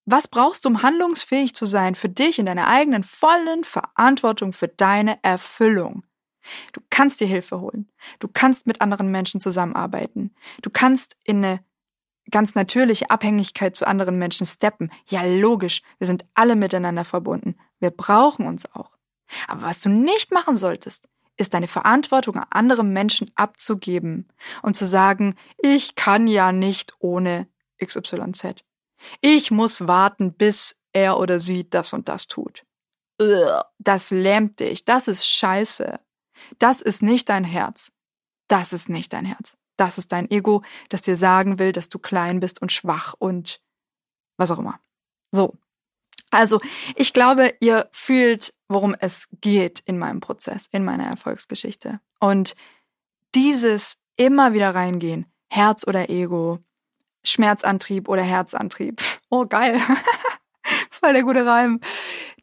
[0.07, 4.69] Was brauchst du, um handlungsfähig zu sein für dich in deiner eigenen vollen Verantwortung für
[4.69, 6.05] deine Erfüllung?
[6.73, 7.91] Du kannst dir Hilfe holen.
[8.19, 10.35] Du kannst mit anderen Menschen zusammenarbeiten.
[10.63, 11.61] Du kannst in eine
[12.31, 14.91] ganz natürliche Abhängigkeit zu anderen Menschen steppen.
[15.07, 15.83] Ja, logisch.
[15.99, 17.57] Wir sind alle miteinander verbunden.
[17.81, 18.91] Wir brauchen uns auch.
[19.47, 24.29] Aber was du nicht machen solltest, ist deine Verantwortung an andere Menschen abzugeben
[24.63, 27.49] und zu sagen, ich kann ja nicht ohne
[27.83, 28.65] XYZ.
[29.21, 32.65] Ich muss warten, bis er oder sie das und das tut.
[33.79, 34.85] Das lähmt dich.
[34.85, 36.01] Das ist scheiße.
[36.59, 37.93] Das ist nicht dein Herz.
[38.49, 39.57] Das ist nicht dein Herz.
[39.77, 43.61] Das ist dein Ego, das dir sagen will, dass du klein bist und schwach und
[44.37, 44.81] was auch immer.
[45.31, 45.57] So.
[46.31, 46.61] Also,
[46.95, 52.01] ich glaube, ihr fühlt, worum es geht in meinem Prozess, in meiner Erfolgsgeschichte.
[52.21, 52.55] Und
[53.35, 56.59] dieses immer wieder reingehen, Herz oder Ego,
[57.25, 59.01] Schmerzantrieb oder Herzantrieb.
[59.31, 59.79] Oh, geil.
[60.91, 61.81] Voll der gute Reim.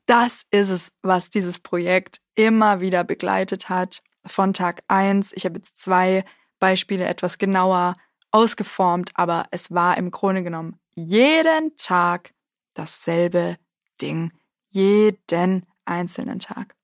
[0.05, 4.01] Das ist es, was dieses Projekt immer wieder begleitet hat.
[4.25, 5.33] Von Tag eins.
[5.33, 6.23] Ich habe jetzt zwei
[6.59, 7.95] Beispiele etwas genauer
[8.31, 12.33] ausgeformt, aber es war im Grunde genommen jeden Tag
[12.73, 13.57] dasselbe
[14.01, 14.31] Ding.
[14.69, 16.75] Jeden einzelnen Tag.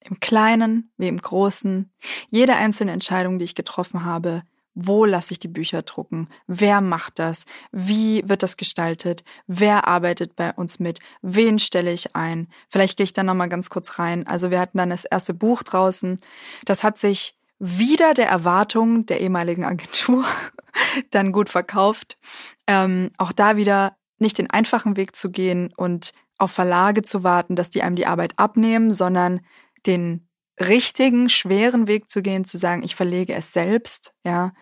[0.00, 1.92] Im Kleinen wie im Großen.
[2.30, 4.42] Jede einzelne Entscheidung, die ich getroffen habe,
[4.78, 6.28] wo lasse ich die Bücher drucken?
[6.46, 7.46] Wer macht das?
[7.72, 9.24] Wie wird das gestaltet?
[9.46, 11.00] Wer arbeitet bei uns mit?
[11.22, 12.48] Wen stelle ich ein?
[12.68, 14.26] Vielleicht gehe ich da nochmal ganz kurz rein.
[14.26, 16.20] Also wir hatten dann das erste Buch draußen.
[16.66, 20.26] Das hat sich wieder der Erwartung der ehemaligen Agentur
[21.10, 22.18] dann gut verkauft.
[22.66, 27.56] Ähm, auch da wieder nicht den einfachen Weg zu gehen und auf Verlage zu warten,
[27.56, 29.40] dass die einem die Arbeit abnehmen, sondern
[29.86, 30.25] den
[30.60, 34.14] richtigen, schweren Weg zu gehen, zu sagen, ich verlege es selbst.
[34.24, 34.52] Ja,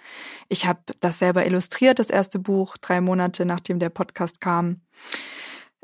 [0.48, 4.80] ich habe das selber illustriert, das erste Buch, drei Monate nachdem der Podcast kam.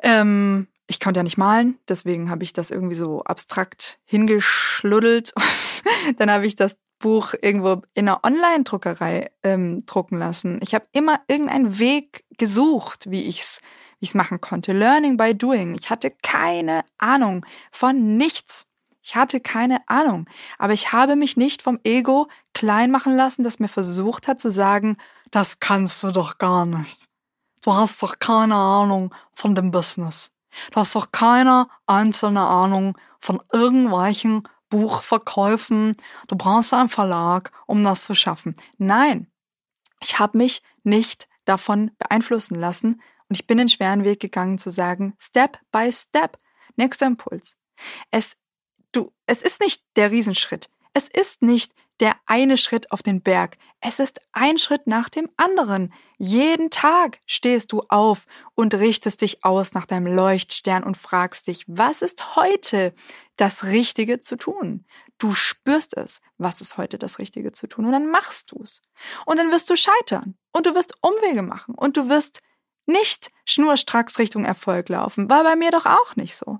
[0.02, 5.32] Ähm, ich konnte ja nicht malen, deswegen habe ich das irgendwie so abstrakt hingeschluddelt.
[6.18, 10.60] Dann habe ich das Buch irgendwo in einer Online-Druckerei ähm, drucken lassen.
[10.62, 13.60] Ich habe immer irgendeinen Weg gesucht, wie ich's
[14.00, 14.72] wie ich's machen konnte.
[14.72, 15.74] Learning by doing.
[15.74, 18.66] Ich hatte keine Ahnung von nichts.
[19.10, 23.58] Ich hatte keine Ahnung, aber ich habe mich nicht vom Ego klein machen lassen, das
[23.58, 24.98] mir versucht hat zu sagen,
[25.32, 26.96] das kannst du doch gar nicht.
[27.60, 30.30] Du hast doch keine Ahnung von dem Business.
[30.70, 35.96] Du hast doch keine einzelne Ahnung von irgendwelchen Buchverkäufen.
[36.28, 38.54] Du brauchst einen Verlag, um das zu schaffen.
[38.78, 39.26] Nein,
[40.00, 44.70] ich habe mich nicht davon beeinflussen lassen und ich bin den schweren Weg gegangen zu
[44.70, 46.38] sagen, Step by Step,
[46.76, 47.56] nächster Impuls.
[48.12, 48.36] Es
[48.92, 50.68] Du, es ist nicht der Riesenschritt.
[50.92, 53.58] Es ist nicht der eine Schritt auf den Berg.
[53.80, 55.92] Es ist ein Schritt nach dem anderen.
[56.18, 58.24] Jeden Tag stehst du auf
[58.54, 62.94] und richtest dich aus nach deinem Leuchtstern und fragst dich, was ist heute
[63.36, 64.86] das Richtige zu tun?
[65.18, 68.80] Du spürst es, was ist heute das Richtige zu tun und dann machst du es.
[69.26, 72.40] Und dann wirst du scheitern und du wirst Umwege machen und du wirst
[72.86, 75.28] nicht schnurstracks Richtung Erfolg laufen.
[75.28, 76.58] War bei mir doch auch nicht so.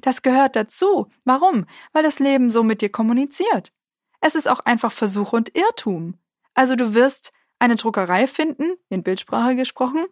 [0.00, 1.08] Das gehört dazu.
[1.24, 1.66] Warum?
[1.92, 3.72] Weil das Leben so mit dir kommuniziert.
[4.20, 6.14] es ist auch einfach Versuch und Irrtum.
[6.54, 10.06] Also du wirst eine Druckerei finden, in Bildsprache gesprochen,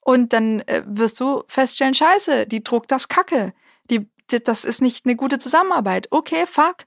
[0.00, 3.52] und dann äh, wirst du feststellen, scheiße, die druckt das Kacke.
[3.90, 6.08] Die, das ist nicht eine gute Zusammenarbeit.
[6.10, 6.86] Okay, fuck.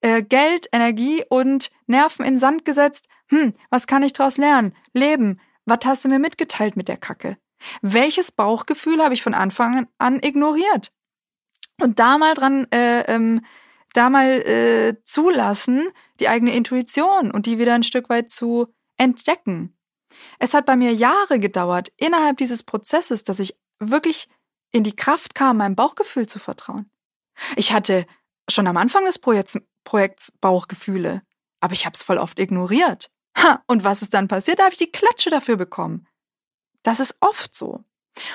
[0.00, 3.08] Äh, Geld, Energie und Nerven in Sand gesetzt.
[3.28, 4.74] Hm, was kann ich daraus lernen?
[4.92, 5.40] Leben.
[5.64, 7.36] Was hast du mir mitgeteilt mit der Kacke?
[7.82, 10.92] Welches Bauchgefühl habe ich von Anfang an ignoriert?
[11.80, 13.44] Und da mal dran, äh, ähm,
[13.94, 18.66] da mal äh, zulassen, die eigene Intuition und die wieder ein Stück weit zu
[18.96, 19.76] entdecken.
[20.38, 24.28] Es hat bei mir Jahre gedauert, innerhalb dieses Prozesses, dass ich wirklich
[24.72, 26.90] in die Kraft kam, meinem Bauchgefühl zu vertrauen.
[27.56, 28.06] Ich hatte
[28.50, 31.22] schon am Anfang des Projekts, Projekts Bauchgefühle,
[31.60, 33.10] aber ich habe es voll oft ignoriert.
[33.36, 34.58] Ha, und was ist dann passiert?
[34.58, 36.06] Da habe ich die Klatsche dafür bekommen.
[36.82, 37.84] Das ist oft so.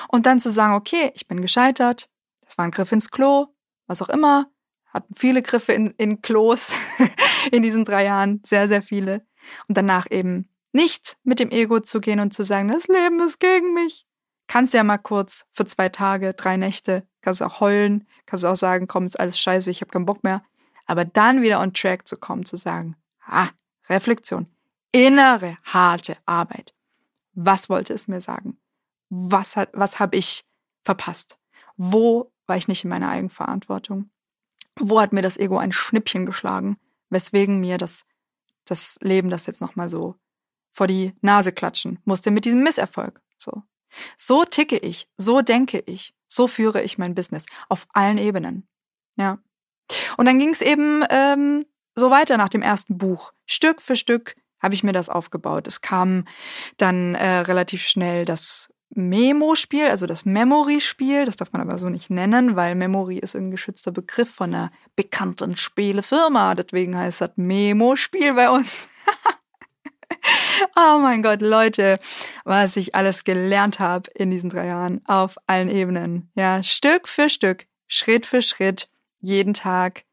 [0.08, 2.08] Und dann zu sagen, okay, ich bin gescheitert,
[2.44, 3.46] das war ein Griff ins Klo,
[3.86, 4.46] was auch immer,
[4.86, 6.72] hatten viele Griffe in, in Klos
[7.52, 9.26] in diesen drei Jahren, sehr, sehr viele.
[9.68, 13.40] Und danach eben nicht mit dem Ego zu gehen und zu sagen, das Leben ist
[13.40, 14.06] gegen mich.
[14.46, 18.86] Kannst ja mal kurz für zwei Tage, drei Nächte, kannst auch heulen, kannst auch sagen,
[18.86, 20.42] komm, ist alles scheiße, ich habe keinen Bock mehr.
[20.86, 23.48] Aber dann wieder on track zu kommen, zu sagen, ah,
[23.88, 24.48] Reflexion,
[24.92, 26.74] innere, harte Arbeit.
[27.32, 28.58] Was wollte es mir sagen?
[29.08, 30.44] Was hat, was habe ich
[30.82, 31.38] verpasst?
[31.76, 34.10] Wo war ich nicht in meiner Eigenverantwortung?
[34.78, 36.76] Wo hat mir das Ego ein Schnippchen geschlagen,
[37.10, 38.04] weswegen mir das,
[38.64, 40.16] das Leben das jetzt nochmal so
[40.74, 43.22] vor die Nase klatschen musste mit diesem Misserfolg.
[43.38, 43.62] So.
[44.16, 48.68] So ticke ich, so denke ich, so führe ich mein Business auf allen Ebenen.
[49.16, 49.38] Ja.
[50.16, 51.64] Und dann ging es eben ähm,
[51.94, 53.32] so weiter nach dem ersten Buch.
[53.46, 55.68] Stück für Stück habe ich mir das aufgebaut.
[55.68, 56.26] Es kam
[56.76, 61.24] dann äh, relativ schnell das Memo-Spiel, also das Memory-Spiel.
[61.24, 64.70] Das darf man aber so nicht nennen, weil Memory ist ein geschützter Begriff von einer
[64.96, 66.54] bekannten Spielefirma.
[66.54, 68.88] Deswegen heißt das Memo-Spiel bei uns.
[70.76, 71.98] oh mein Gott, Leute,
[72.44, 76.30] was ich alles gelernt habe in diesen drei Jahren auf allen Ebenen.
[76.34, 78.88] Ja, Stück für Stück, Schritt für Schritt,
[79.20, 80.04] jeden Tag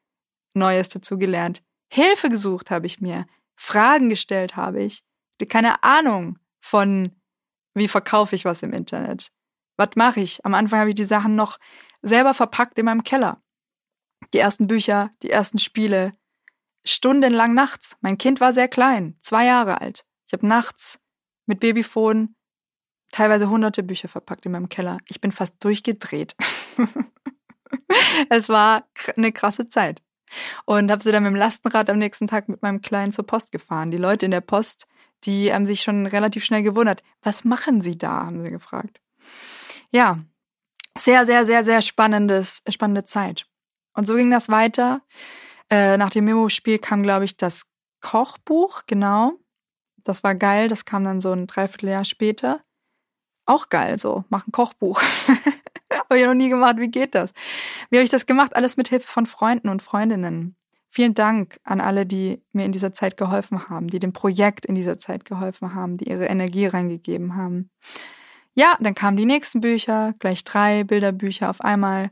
[0.54, 1.62] Neues dazu gelernt.
[1.88, 3.26] Hilfe gesucht habe ich mir,
[3.56, 5.04] Fragen gestellt habe ich.
[5.50, 7.12] Keine Ahnung von,
[7.74, 9.32] wie verkaufe ich was im Internet.
[9.78, 10.46] Was mache ich?
[10.46, 11.58] Am Anfang habe ich die Sachen noch
[12.02, 13.42] selber verpackt in meinem Keller.
[14.34, 16.14] Die ersten Bücher, die ersten Spiele,
[16.84, 17.98] stundenlang nachts.
[18.02, 20.06] Mein Kind war sehr klein, zwei Jahre alt.
[20.28, 21.00] Ich habe nachts
[21.46, 22.36] mit Babyphone
[23.12, 25.00] teilweise hunderte Bücher verpackt in meinem Keller.
[25.08, 26.36] Ich bin fast durchgedreht.
[28.30, 30.02] es war eine krasse Zeit.
[30.66, 33.52] Und habe sie dann mit dem Lastenrad am nächsten Tag mit meinem Kleinen zur Post
[33.52, 33.92] gefahren.
[33.92, 34.88] Die Leute in der Post,
[35.26, 37.04] die haben sich schon relativ schnell gewundert.
[37.22, 38.26] Was machen sie da?
[38.26, 39.00] haben sie gefragt.
[39.92, 40.20] Ja,
[40.98, 43.48] sehr, sehr, sehr, sehr spannendes, spannende Zeit.
[43.94, 45.02] Und so ging das weiter.
[45.70, 47.66] Äh, nach dem Memo-Spiel kam, glaube ich, das
[48.02, 49.34] Kochbuch, genau.
[50.04, 52.62] Das war geil, das kam dann so ein Dreivierteljahr später.
[53.46, 55.02] Auch geil, so, mach ein Kochbuch.
[55.92, 57.32] habe ich noch nie gemacht, wie geht das?
[57.90, 58.56] Wie habe ich das gemacht?
[58.56, 60.56] Alles mit Hilfe von Freunden und Freundinnen.
[60.94, 64.76] Vielen Dank an alle, die mir in dieser Zeit geholfen haben, die dem Projekt in
[64.76, 67.70] dieser Zeit geholfen haben, die ihre Energie reingegeben haben.
[68.56, 72.12] Ja, dann kamen die nächsten Bücher, gleich drei Bilderbücher auf einmal.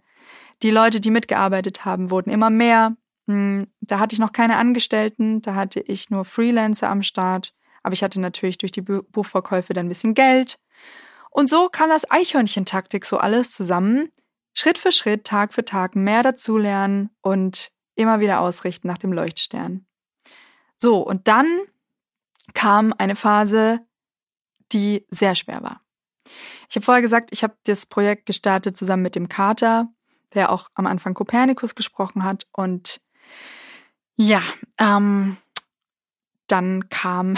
[0.63, 2.95] Die Leute, die mitgearbeitet haben, wurden immer mehr.
[3.27, 7.53] Hm, da hatte ich noch keine Angestellten, da hatte ich nur Freelancer am Start,
[7.84, 10.57] aber ich hatte natürlich durch die Buchverkäufe dann ein bisschen Geld.
[11.32, 14.09] Und so kam das Eichhörnchen-Taktik so alles zusammen.
[14.53, 19.86] Schritt für Schritt, Tag für Tag mehr dazulernen und immer wieder ausrichten nach dem Leuchtstern.
[20.78, 21.47] So, und dann
[22.54, 23.82] kam eine Phase,
[24.72, 25.82] die sehr schwer war.
[26.70, 29.89] Ich habe vorher gesagt, ich habe das Projekt gestartet zusammen mit dem Kater,
[30.34, 32.47] der auch am Anfang Kopernikus gesprochen hat.
[32.52, 33.02] Und
[34.16, 34.41] ja,
[34.78, 35.38] ähm,
[36.47, 37.36] dann kam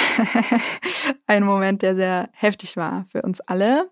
[1.27, 3.89] ein Moment, der sehr heftig war für uns alle.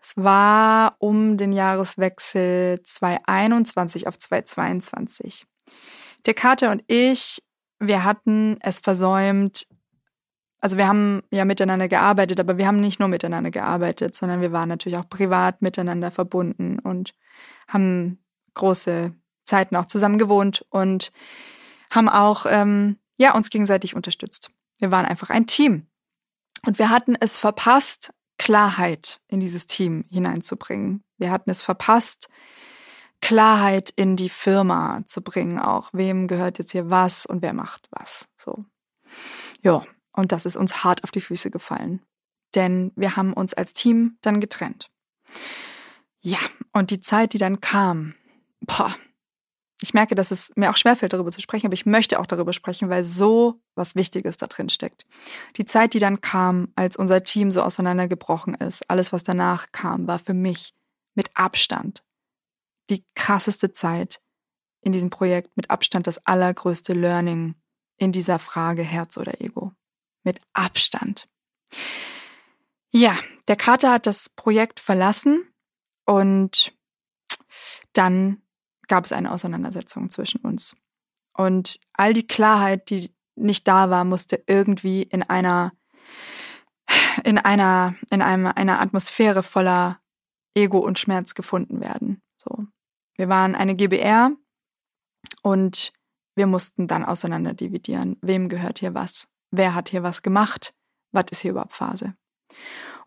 [0.00, 5.46] Es war um den Jahreswechsel 2021 auf 2022.
[6.26, 7.42] Der Kater und ich,
[7.78, 9.66] wir hatten es versäumt,
[10.60, 14.52] also wir haben ja miteinander gearbeitet, aber wir haben nicht nur miteinander gearbeitet, sondern wir
[14.52, 17.14] waren natürlich auch privat miteinander verbunden und
[17.68, 18.18] haben
[18.54, 19.14] große
[19.44, 21.12] Zeiten auch zusammen gewohnt und
[21.90, 24.50] haben auch ähm, ja uns gegenseitig unterstützt.
[24.78, 25.86] Wir waren einfach ein Team
[26.66, 31.02] und wir hatten es verpasst, Klarheit in dieses Team hineinzubringen.
[31.18, 32.28] Wir hatten es verpasst,
[33.20, 37.88] Klarheit in die Firma zu bringen, auch wem gehört jetzt hier was und wer macht
[37.90, 38.28] was.
[38.36, 38.64] So.
[39.62, 42.02] Ja, und das ist uns hart auf die Füße gefallen.
[42.54, 44.90] Denn wir haben uns als Team dann getrennt.
[46.20, 46.38] Ja,
[46.72, 48.14] und die Zeit, die dann kam,
[48.60, 48.94] boah,
[49.80, 52.52] ich merke, dass es mir auch schwerfällt, darüber zu sprechen, aber ich möchte auch darüber
[52.52, 55.06] sprechen, weil so was Wichtiges da drin steckt.
[55.56, 60.08] Die Zeit, die dann kam, als unser Team so auseinandergebrochen ist, alles, was danach kam,
[60.08, 60.74] war für mich
[61.14, 62.02] mit Abstand
[62.90, 64.20] die krasseste Zeit
[64.80, 67.54] in diesem Projekt, mit Abstand das allergrößte Learning
[67.96, 69.72] in dieser Frage Herz oder Ego.
[70.22, 71.28] Mit Abstand.
[72.90, 73.18] Ja,
[73.48, 75.52] der Kater hat das Projekt verlassen
[76.04, 76.72] und
[77.92, 78.42] dann
[78.86, 80.74] gab es eine Auseinandersetzung zwischen uns.
[81.34, 85.72] Und all die Klarheit, die nicht da war, musste irgendwie in einer,
[87.24, 90.00] in einer, in einem, einer Atmosphäre voller
[90.54, 92.22] Ego und Schmerz gefunden werden.
[92.36, 92.66] So.
[93.18, 94.30] Wir waren eine GBR
[95.42, 95.92] und
[96.36, 98.16] wir mussten dann auseinander dividieren.
[98.22, 99.26] Wem gehört hier was?
[99.50, 100.72] Wer hat hier was gemacht?
[101.10, 102.14] Was ist hier überhaupt Phase?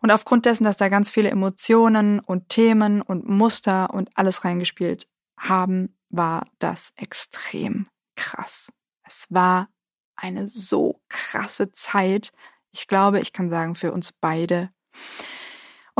[0.02, 5.08] Und aufgrund dessen, dass da ganz viele Emotionen und Themen und Muster und alles reingespielt
[5.38, 8.70] haben, war das extrem krass.
[9.04, 9.68] Es war
[10.14, 12.32] eine so krasse Zeit.
[12.70, 14.70] Ich glaube, ich kann sagen, für uns beide.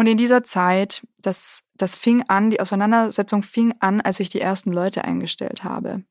[0.02, 4.40] Und in dieser Zeit, das, das fing an, die Auseinandersetzung fing an, als ich die
[4.40, 6.02] ersten Leute eingestellt habe.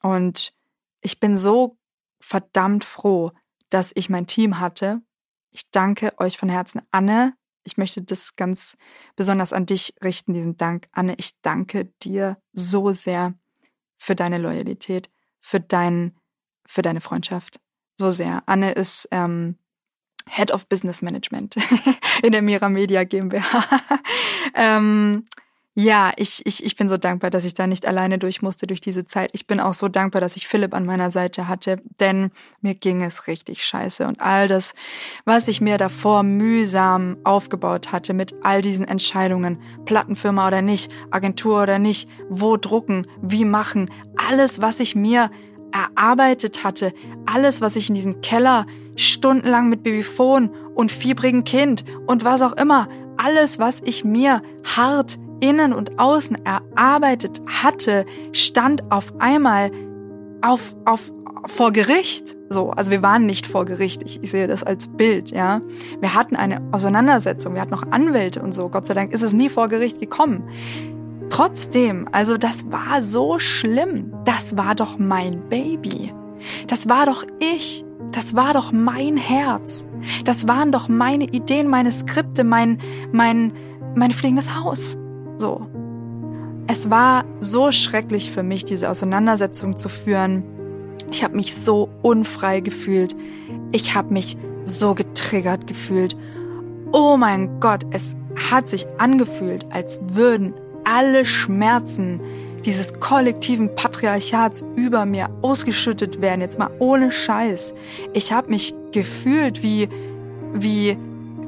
[0.00, 0.54] Und
[1.02, 1.76] ich bin so
[2.20, 3.32] verdammt froh,
[3.68, 5.02] dass ich mein Team hatte.
[5.50, 8.78] Ich danke euch von Herzen, Anne, ich möchte das ganz
[9.14, 10.88] besonders an dich richten, diesen Dank.
[10.92, 13.34] Anne, ich danke dir so sehr
[13.98, 16.16] für deine Loyalität, für, dein,
[16.64, 17.60] für deine Freundschaft.
[17.98, 18.42] So sehr.
[18.46, 19.58] Anne ist ähm,
[20.28, 21.56] Head of Business Management
[22.22, 23.64] in der Mira Media GmbH.
[24.54, 25.24] ähm,
[25.80, 28.80] ja, ich, ich, ich bin so dankbar, dass ich da nicht alleine durch musste durch
[28.80, 29.30] diese Zeit.
[29.32, 33.00] Ich bin auch so dankbar, dass ich Philipp an meiner Seite hatte, denn mir ging
[33.00, 34.04] es richtig scheiße.
[34.08, 34.74] Und all das,
[35.24, 41.62] was ich mir davor mühsam aufgebaut hatte mit all diesen Entscheidungen, Plattenfirma oder nicht, Agentur
[41.62, 45.30] oder nicht, wo drucken, wie machen, alles, was ich mir
[45.72, 46.92] erarbeitet hatte,
[47.26, 48.66] alles, was ich in diesem Keller
[48.96, 55.18] stundenlang mit Babyphon und fiebrigen Kind und was auch immer, alles, was ich mir hart
[55.40, 59.70] innen und außen erarbeitet hatte, stand auf einmal
[60.42, 61.12] auf, auf,
[61.46, 62.36] vor Gericht.
[62.48, 64.02] So, also wir waren nicht vor Gericht.
[64.04, 65.60] Ich, ich sehe das als Bild, ja.
[66.00, 68.68] Wir hatten eine Auseinandersetzung, wir hatten noch Anwälte und so.
[68.68, 70.48] Gott sei Dank ist es nie vor Gericht gekommen.
[71.30, 74.12] Trotzdem, also das war so schlimm.
[74.24, 76.12] Das war doch mein Baby.
[76.66, 77.84] Das war doch ich.
[78.12, 79.86] Das war doch mein Herz.
[80.24, 82.78] Das waren doch meine Ideen, meine Skripte, mein,
[83.12, 83.52] mein,
[83.94, 84.96] mein fliegendes Haus.
[85.36, 85.66] So.
[86.66, 90.44] Es war so schrecklich für mich, diese Auseinandersetzung zu führen.
[91.10, 93.16] Ich habe mich so unfrei gefühlt.
[93.72, 96.16] Ich habe mich so getriggert gefühlt.
[96.92, 98.16] Oh mein Gott, es
[98.50, 100.54] hat sich angefühlt, als würden
[100.88, 102.20] alle Schmerzen
[102.64, 107.74] dieses kollektiven Patriarchats über mir ausgeschüttet werden, jetzt mal ohne Scheiß.
[108.12, 109.88] Ich habe mich gefühlt wie
[110.52, 110.96] wie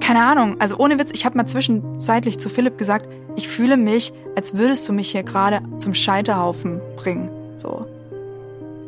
[0.00, 4.12] keine Ahnung, also ohne Witz, ich habe mal zwischenzeitlich zu Philipp gesagt, ich fühle mich,
[4.34, 7.86] als würdest du mich hier gerade zum Scheiterhaufen bringen, so.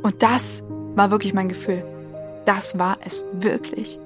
[0.03, 0.63] Und das
[0.95, 1.85] war wirklich mein Gefühl.
[2.45, 4.01] Das war es wirklich.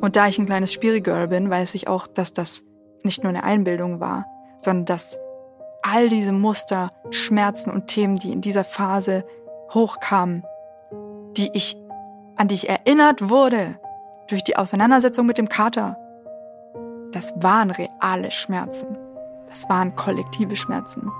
[0.00, 2.64] Und da ich ein kleines Spirigirl bin, weiß ich auch, dass das
[3.02, 4.26] nicht nur eine Einbildung war,
[4.58, 5.18] sondern dass
[5.84, 9.24] all diese Muster, Schmerzen und Themen, die in dieser Phase
[9.72, 10.44] hochkamen,
[11.36, 11.76] die ich,
[12.36, 13.78] an die ich erinnert wurde
[14.28, 15.98] durch die Auseinandersetzung mit dem Kater,
[17.12, 18.96] das waren reale Schmerzen.
[19.48, 21.12] Das waren kollektive Schmerzen.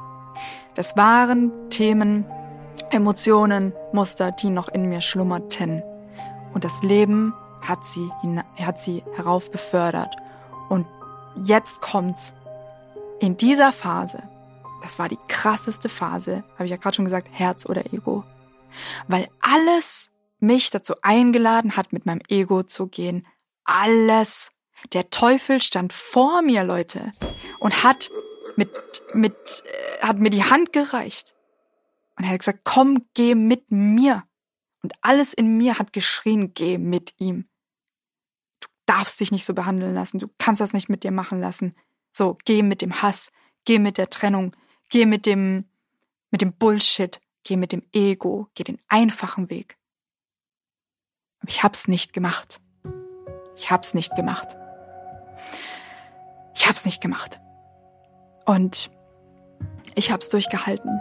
[0.75, 2.25] Das waren Themen,
[2.91, 5.83] Emotionen, Muster, die noch in mir schlummerten.
[6.53, 8.11] Und das Leben hat sie,
[8.61, 10.17] hat sie heraufbefördert.
[10.69, 10.87] Und
[11.45, 12.35] jetzt kommt's.
[13.21, 14.23] In dieser Phase
[14.85, 18.23] das war die krasseste Phase, habe ich ja gerade schon gesagt, Herz oder Ego.
[19.09, 20.11] Weil alles
[20.41, 23.27] mich dazu eingeladen hat, mit meinem Ego zu gehen.
[23.65, 24.51] Alles.
[24.93, 27.15] Der Teufel stand vor mir, Leute,
[27.61, 28.11] und hat
[28.57, 28.71] mit,
[29.15, 31.35] mit, äh, hat mir die Hand gereicht.
[32.19, 34.25] Und er hat gesagt, komm, geh mit mir.
[34.83, 37.49] Und alles in mir hat geschrien, geh mit ihm.
[38.61, 40.19] Du darfst dich nicht so behandeln lassen.
[40.19, 41.75] Du kannst das nicht mit dir machen lassen.
[42.13, 43.33] So, geh mit dem Hass.
[43.65, 44.55] Geh mit der Trennung.
[44.95, 45.65] Geh mit dem,
[46.31, 49.77] mit dem Bullshit, geh mit dem Ego, geh den einfachen Weg.
[51.41, 52.61] Aber ich hab's nicht gemacht.
[53.57, 54.57] Ich hab's nicht gemacht.
[56.55, 57.41] Ich hab's nicht gemacht.
[58.47, 58.93] Und
[59.97, 61.01] ich hab's durchgehalten.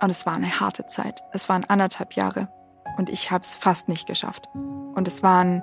[0.00, 1.22] Und es war eine harte Zeit.
[1.32, 2.48] Es waren anderthalb Jahre.
[2.96, 4.48] Und ich hab's fast nicht geschafft.
[4.54, 5.62] Und es waren,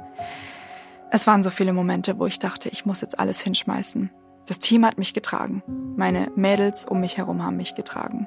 [1.09, 4.11] es waren so viele Momente, wo ich dachte, ich muss jetzt alles hinschmeißen.
[4.49, 5.61] Das Team hat mich getragen.
[5.95, 8.25] Meine Mädels um mich herum haben mich getragen.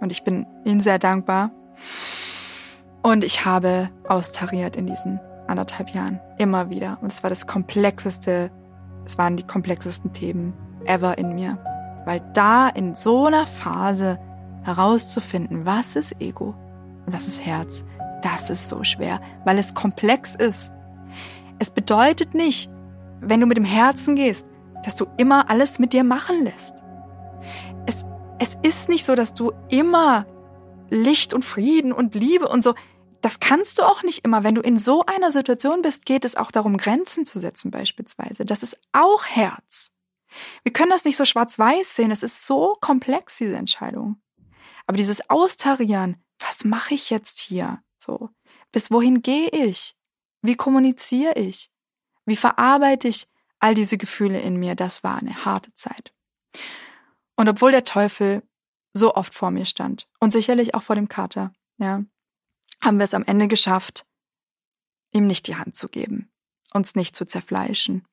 [0.00, 1.50] Und ich bin ihnen sehr dankbar.
[3.02, 6.20] Und ich habe austariert in diesen anderthalb Jahren.
[6.38, 6.96] Immer wieder.
[7.02, 8.50] Und es war das komplexeste,
[9.04, 10.54] es waren die komplexesten Themen
[10.86, 11.58] ever in mir.
[12.06, 14.18] Weil da in so einer Phase
[14.62, 16.54] herauszufinden, was ist Ego
[17.04, 17.84] und was ist Herz,
[18.22, 20.72] das ist so schwer, weil es komplex ist.
[21.58, 22.70] Es bedeutet nicht,
[23.20, 24.46] wenn du mit dem Herzen gehst,
[24.88, 26.76] dass du immer alles mit dir machen lässt.
[27.84, 28.06] Es,
[28.38, 30.26] es ist nicht so, dass du immer
[30.88, 32.74] Licht und Frieden und Liebe und so,
[33.20, 34.44] das kannst du auch nicht immer.
[34.44, 38.46] Wenn du in so einer Situation bist, geht es auch darum, Grenzen zu setzen beispielsweise.
[38.46, 39.90] Das ist auch Herz.
[40.62, 42.10] Wir können das nicht so schwarz-weiß sehen.
[42.10, 44.22] Es ist so komplex, diese Entscheidung.
[44.86, 47.82] Aber dieses Austarieren, was mache ich jetzt hier?
[47.98, 48.30] So,
[48.72, 49.98] bis wohin gehe ich?
[50.40, 51.70] Wie kommuniziere ich?
[52.24, 53.28] Wie verarbeite ich
[53.60, 54.74] all diese Gefühle in mir?
[54.74, 56.12] Das war eine harte Zeit.
[57.36, 58.42] Und obwohl der Teufel
[58.92, 62.02] so oft vor mir stand und sicherlich auch vor dem Kater, ja,
[62.82, 64.06] haben wir es am Ende geschafft,
[65.12, 66.30] ihm nicht die Hand zu geben,
[66.72, 68.06] uns nicht zu zerfleischen,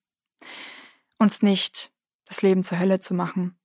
[1.17, 1.91] uns nicht
[2.25, 3.57] das Leben zur Hölle zu machen.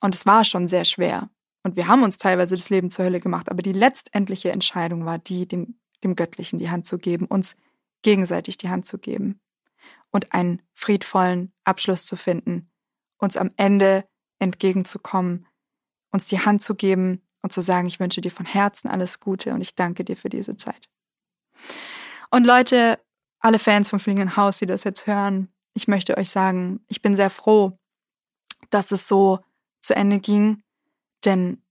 [0.00, 1.30] Und es war schon sehr schwer.
[1.62, 5.18] Und wir haben uns teilweise das Leben zur Hölle gemacht, aber die letztendliche Entscheidung war
[5.18, 7.56] die, dem, dem Göttlichen die Hand zu geben, uns
[8.02, 9.40] gegenseitig die Hand zu geben
[10.16, 12.70] und einen friedvollen Abschluss zu finden,
[13.18, 14.08] uns am Ende
[14.38, 15.46] entgegenzukommen,
[16.10, 19.52] uns die Hand zu geben und zu sagen, ich wünsche dir von Herzen alles Gute
[19.52, 20.88] und ich danke dir für diese Zeit.
[22.30, 22.98] Und Leute,
[23.40, 27.14] alle Fans vom Fliegenden Haus, die das jetzt hören, ich möchte euch sagen, ich bin
[27.14, 27.78] sehr froh,
[28.70, 29.40] dass es so
[29.82, 30.62] zu Ende ging,
[31.26, 31.62] denn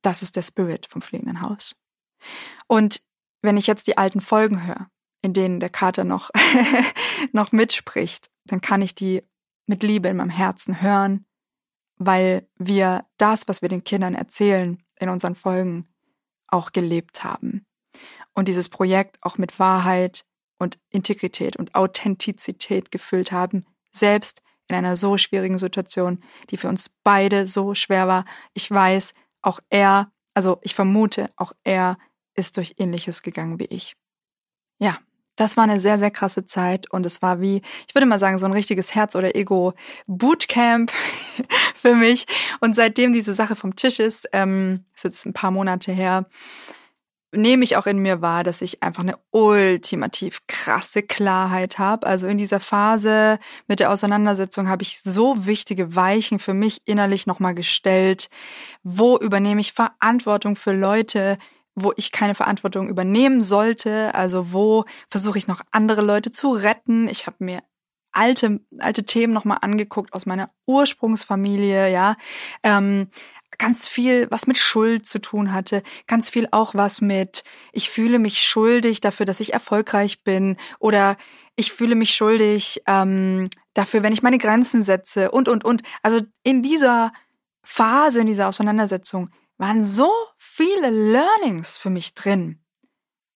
[0.00, 1.76] das ist der Spirit vom Fliegenden Haus.
[2.66, 3.02] Und
[3.42, 4.90] wenn ich jetzt die alten Folgen höre,
[5.22, 6.30] in denen der Kater noch,
[7.32, 9.22] noch mitspricht, dann kann ich die
[9.66, 11.26] mit Liebe in meinem Herzen hören,
[11.96, 15.86] weil wir das, was wir den Kindern erzählen in unseren Folgen,
[16.48, 17.66] auch gelebt haben.
[18.32, 20.24] Und dieses Projekt auch mit Wahrheit
[20.58, 26.90] und Integrität und Authentizität gefüllt haben, selbst in einer so schwierigen Situation, die für uns
[27.02, 28.24] beide so schwer war.
[28.54, 31.98] Ich weiß, auch er, also ich vermute, auch er
[32.34, 33.96] ist durch ähnliches gegangen wie ich.
[34.78, 34.98] Ja,
[35.40, 38.38] das war eine sehr, sehr krasse Zeit und es war wie, ich würde mal sagen,
[38.38, 40.92] so ein richtiges Herz- oder Ego-Bootcamp
[41.74, 42.26] für mich.
[42.60, 46.26] Und seitdem diese Sache vom Tisch ist, ähm, ist jetzt ein paar Monate her,
[47.32, 52.06] nehme ich auch in mir wahr, dass ich einfach eine ultimativ krasse Klarheit habe.
[52.06, 57.26] Also in dieser Phase mit der Auseinandersetzung habe ich so wichtige Weichen für mich innerlich
[57.26, 58.28] nochmal gestellt.
[58.82, 61.38] Wo übernehme ich Verantwortung für Leute,
[61.74, 64.14] wo ich keine Verantwortung übernehmen sollte?
[64.14, 67.08] Also wo versuche ich noch andere Leute zu retten?
[67.08, 67.60] Ich habe mir
[68.12, 72.16] alte alte Themen nochmal angeguckt aus meiner Ursprungsfamilie, ja.
[72.62, 73.08] Ähm,
[73.58, 77.42] ganz viel, was mit Schuld zu tun hatte, ganz viel auch was mit,
[77.72, 81.16] ich fühle mich schuldig dafür, dass ich erfolgreich bin oder
[81.56, 85.82] ich fühle mich schuldig ähm, dafür, wenn ich meine Grenzen setze und, und, und.
[86.02, 87.12] Also in dieser
[87.62, 89.30] Phase, in dieser Auseinandersetzung
[89.60, 92.64] waren so viele Learnings für mich drin,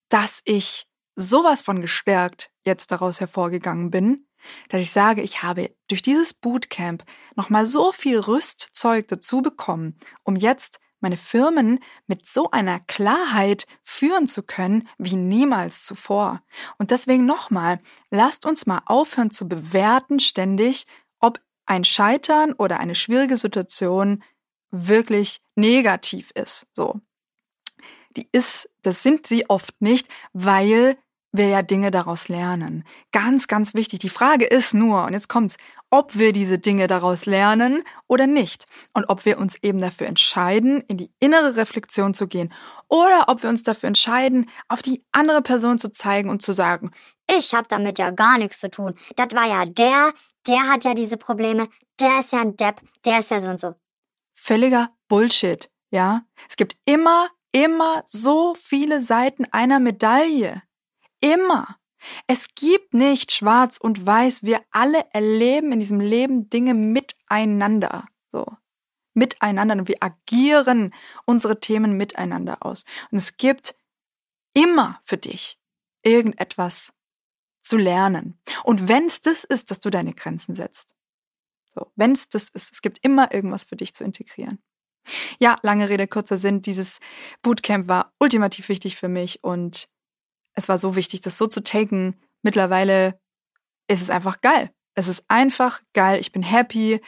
[0.09, 4.27] dass ich sowas von gestärkt jetzt daraus hervorgegangen bin
[4.69, 7.05] dass ich sage, ich habe durch dieses Bootcamp
[7.37, 14.27] nochmal so viel Rüstzeug dazu bekommen, um jetzt meine Firmen mit so einer Klarheit führen
[14.27, 16.43] zu können wie niemals zuvor.
[16.79, 17.79] Und deswegen nochmal,
[18.11, 20.87] lasst uns mal aufhören zu bewerten ständig,
[21.21, 24.23] ob ein Scheitern oder eine schwierige Situation
[24.71, 26.67] wirklich negativ ist.
[26.75, 27.01] So.
[28.17, 30.97] Die ist, das sind sie oft nicht, weil
[31.33, 32.85] wir ja Dinge daraus lernen.
[33.11, 33.99] Ganz, ganz wichtig.
[33.99, 35.57] Die Frage ist nur, und jetzt kommt's,
[35.91, 38.67] ob wir diese Dinge daraus lernen oder nicht.
[38.93, 42.53] Und ob wir uns eben dafür entscheiden, in die innere Reflexion zu gehen.
[42.89, 46.93] Oder ob wir uns dafür entscheiden, auf die andere Person zu zeigen und zu sagen,
[47.29, 48.95] ich habe damit ja gar nichts zu tun.
[49.17, 50.13] Das war ja der,
[50.47, 51.69] der hat ja diese Probleme,
[52.01, 53.75] der ist ja ein Depp, der ist ja so und so.
[54.35, 56.27] Völliger Bullshit, ja?
[56.49, 60.61] Es gibt immer, immer so viele Seiten einer Medaille.
[61.21, 61.79] Immer.
[62.27, 64.43] Es gibt nicht schwarz und weiß.
[64.43, 68.09] Wir alle erleben in diesem Leben Dinge miteinander.
[68.33, 68.45] So.
[69.13, 69.77] Miteinander.
[69.77, 70.93] Und wir agieren
[71.27, 72.83] unsere Themen miteinander aus.
[73.13, 73.77] Und es gibt
[74.53, 75.61] immer für dich
[76.03, 76.93] irgendetwas
[77.63, 78.41] zu lernen.
[78.65, 80.93] Und wenn es das ist, dass du deine Grenzen setzt.
[81.73, 84.59] So, wenn es das ist, es gibt immer irgendwas für dich zu integrieren.
[85.39, 86.63] Ja, lange Rede, kurzer Sinn.
[86.63, 87.01] Dieses
[87.43, 89.89] Bootcamp war ultimativ wichtig für mich und
[90.55, 92.21] es war so wichtig, das so zu taken.
[92.43, 93.19] Mittlerweile
[93.89, 94.71] ist es einfach geil.
[94.95, 96.21] Es ist einfach geil.
[96.21, 97.01] Ich bin happy,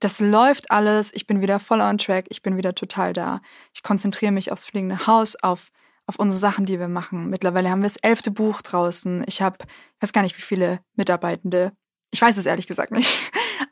[0.00, 3.40] das läuft alles, ich bin wieder voll on track, ich bin wieder total da.
[3.74, 5.68] Ich konzentriere mich aufs fliegende Haus, auf,
[6.06, 7.30] auf unsere Sachen, die wir machen.
[7.30, 9.24] Mittlerweile haben wir das elfte Buch draußen.
[9.26, 11.72] Ich habe, ich weiß gar nicht, wie viele Mitarbeitende.
[12.10, 13.10] Ich weiß es ehrlich gesagt nicht.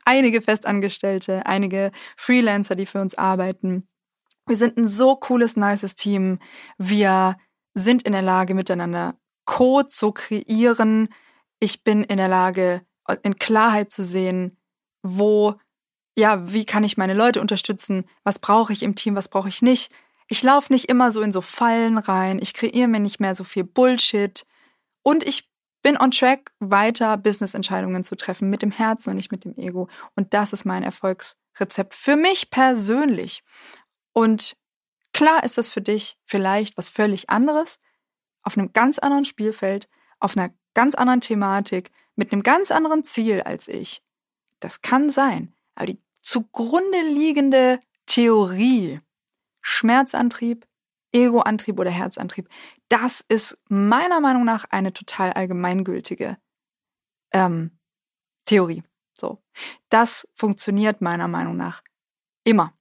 [0.05, 3.87] Einige Festangestellte, einige Freelancer, die für uns arbeiten.
[4.47, 6.39] Wir sind ein so cooles, nices Team.
[6.77, 7.37] Wir
[7.73, 9.15] sind in der Lage, miteinander
[9.45, 11.09] Code zu kreieren.
[11.59, 12.81] Ich bin in der Lage,
[13.23, 14.57] in Klarheit zu sehen,
[15.01, 15.55] wo,
[16.17, 18.05] ja, wie kann ich meine Leute unterstützen?
[18.23, 19.15] Was brauche ich im Team?
[19.15, 19.91] Was brauche ich nicht?
[20.27, 22.39] Ich laufe nicht immer so in so Fallen rein.
[22.41, 24.45] Ich kreiere mir nicht mehr so viel Bullshit.
[25.03, 25.49] Und ich
[25.85, 29.87] bin on track, weiter Business-Entscheidungen zu treffen mit dem Herzen und nicht mit dem Ego.
[30.15, 33.43] Und das ist mein Erfolgsrezept für mich persönlich.
[34.11, 34.57] Und
[35.13, 37.77] klar ist das für dich vielleicht was völlig anderes,
[38.41, 39.87] auf einem ganz anderen Spielfeld,
[40.19, 44.01] auf einer ganz anderen Thematik, mit einem ganz anderen Ziel als ich.
[44.61, 45.53] Das kann sein.
[45.75, 48.97] Aber die zugrunde liegende Theorie,
[49.61, 50.65] Schmerzantrieb,
[51.11, 52.49] Egoantrieb oder Herzantrieb,
[52.89, 56.37] das ist meiner Meinung nach eine total allgemeingültige
[57.31, 57.71] ähm,
[58.45, 58.83] Theorie.
[59.17, 59.41] So,
[59.89, 61.81] das funktioniert meiner Meinung nach
[62.43, 62.73] immer.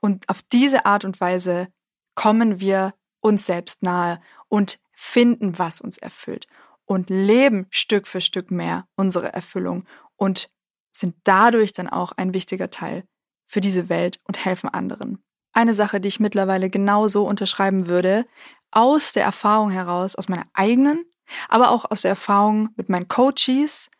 [0.00, 1.68] Und auf diese Art und Weise
[2.14, 6.46] kommen wir uns selbst nahe und finden, was uns erfüllt
[6.84, 9.84] und leben Stück für Stück mehr unsere Erfüllung
[10.16, 10.50] und
[10.90, 13.04] sind dadurch dann auch ein wichtiger Teil
[13.46, 15.22] für diese Welt und helfen anderen.
[15.52, 18.26] Eine Sache, die ich mittlerweile genauso unterschreiben würde,
[18.70, 21.04] aus der Erfahrung heraus, aus meiner eigenen,
[21.48, 23.90] aber auch aus der Erfahrung mit meinen Coaches,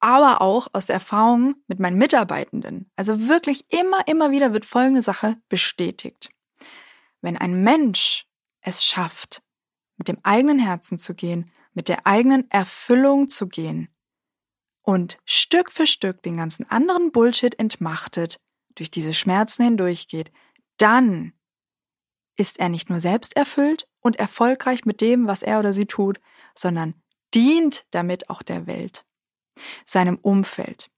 [0.00, 2.90] aber auch aus der Erfahrung mit meinen Mitarbeitenden.
[2.96, 6.30] Also wirklich immer, immer wieder wird folgende Sache bestätigt.
[7.22, 8.26] Wenn ein Mensch
[8.60, 9.42] es schafft,
[9.96, 13.88] mit dem eigenen Herzen zu gehen, mit der eigenen Erfüllung zu gehen
[14.82, 18.40] und Stück für Stück den ganzen anderen Bullshit entmachtet,
[18.74, 20.32] durch diese Schmerzen hindurchgeht,
[20.76, 21.32] dann
[22.36, 26.20] ist er nicht nur selbst erfüllt und erfolgreich mit dem, was er oder sie tut,
[26.54, 26.94] sondern
[27.34, 29.04] dient damit auch der Welt,
[29.84, 30.90] seinem Umfeld.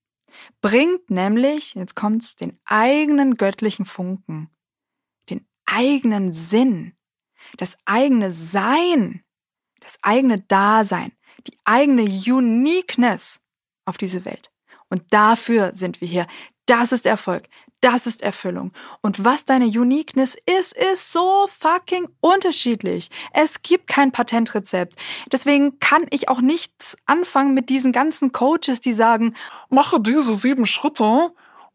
[0.60, 4.50] Bringt nämlich, jetzt kommt's, den eigenen göttlichen Funken,
[5.30, 6.94] den eigenen Sinn,
[7.56, 9.24] das eigene Sein,
[9.80, 11.12] das eigene Dasein,
[11.46, 13.40] die eigene Uniqueness
[13.86, 14.50] auf diese Welt.
[14.88, 16.26] Und dafür sind wir hier.
[16.66, 17.48] Das ist Erfolg.
[17.86, 18.72] Das ist Erfüllung.
[19.00, 23.10] Und was deine Uniqueness ist, ist so fucking unterschiedlich.
[23.32, 24.98] Es gibt kein Patentrezept.
[25.30, 29.36] Deswegen kann ich auch nichts anfangen mit diesen ganzen Coaches, die sagen,
[29.68, 31.32] mache diese sieben Schritte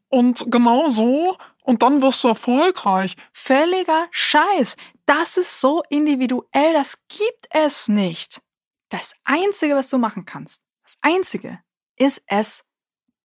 [0.09, 3.15] und genau so und dann wirst du erfolgreich.
[3.31, 4.75] Völliger Scheiß.
[5.05, 8.41] Das ist so individuell, das gibt es nicht.
[8.89, 11.59] Das Einzige, was du machen kannst, das Einzige,
[11.95, 12.65] ist es,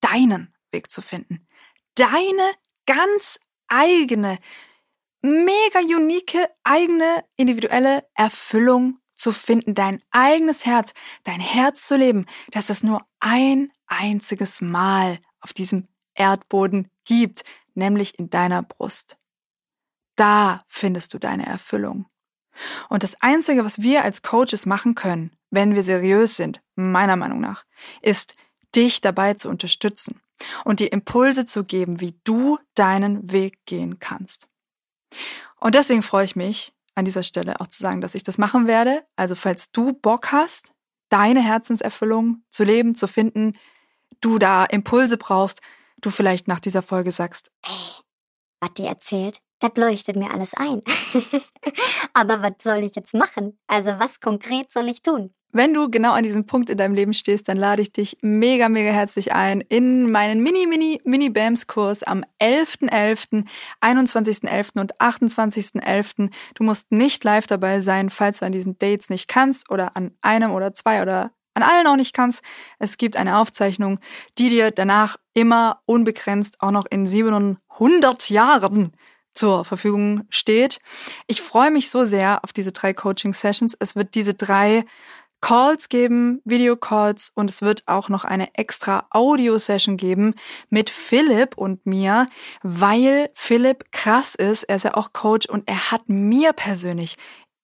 [0.01, 1.47] deinen Weg zu finden
[1.97, 2.53] deine
[2.87, 4.39] ganz eigene,
[5.23, 10.93] mega unique, eigene, individuelle Erfüllung zu finden, dein eigenes Herz,
[11.25, 18.19] dein Herz zu leben, dass es nur ein einziges Mal auf diesem Erdboden gibt, nämlich
[18.19, 19.17] in deiner Brust.
[20.17, 22.07] Da findest du deine Erfüllung.
[22.89, 27.41] Und das Einzige, was wir als Coaches machen können, wenn wir seriös sind, meiner Meinung
[27.41, 27.65] nach,
[28.01, 28.35] ist,
[28.75, 30.21] dich dabei zu unterstützen
[30.65, 34.49] und dir Impulse zu geben, wie du deinen Weg gehen kannst.
[35.59, 38.67] Und deswegen freue ich mich an dieser Stelle auch zu sagen, dass ich das machen
[38.67, 39.05] werde.
[39.17, 40.73] Also falls du Bock hast,
[41.09, 43.57] deine Herzenserfüllung zu leben, zu finden,
[44.21, 45.61] du da Impulse brauchst,
[46.01, 48.03] du vielleicht nach dieser Folge sagst, ey,
[48.61, 50.83] was die erzählt, das leuchtet mir alles ein.
[52.15, 53.59] Aber was soll ich jetzt machen?
[53.67, 55.33] Also was konkret soll ich tun?
[55.53, 58.69] Wenn du genau an diesem Punkt in deinem Leben stehst, dann lade ich dich mega,
[58.69, 63.47] mega herzlich ein in meinen Mini, Mini, Mini-BAMS-Kurs am 11.11.,
[63.81, 64.79] 21.11.
[64.79, 66.31] und 28.11.
[66.55, 70.15] Du musst nicht live dabei sein, falls du an diesen Dates nicht kannst oder an
[70.21, 72.43] einem oder zwei oder an allen auch nicht kannst.
[72.79, 73.99] Es gibt eine Aufzeichnung,
[74.37, 78.93] die dir danach immer unbegrenzt auch noch in 700 Jahren
[79.37, 80.81] zur Verfügung steht.
[81.27, 83.77] Ich freue mich so sehr auf diese drei Coaching-Sessions.
[83.79, 84.85] Es wird diese drei
[85.41, 90.35] Calls geben, Videocalls und es wird auch noch eine extra Audio-Session geben
[90.71, 92.27] mit Philipp und mir,
[92.63, 94.65] weil Philipp krass ist.
[94.65, 97.17] Er ist ja auch Coach und er hat mir persönlich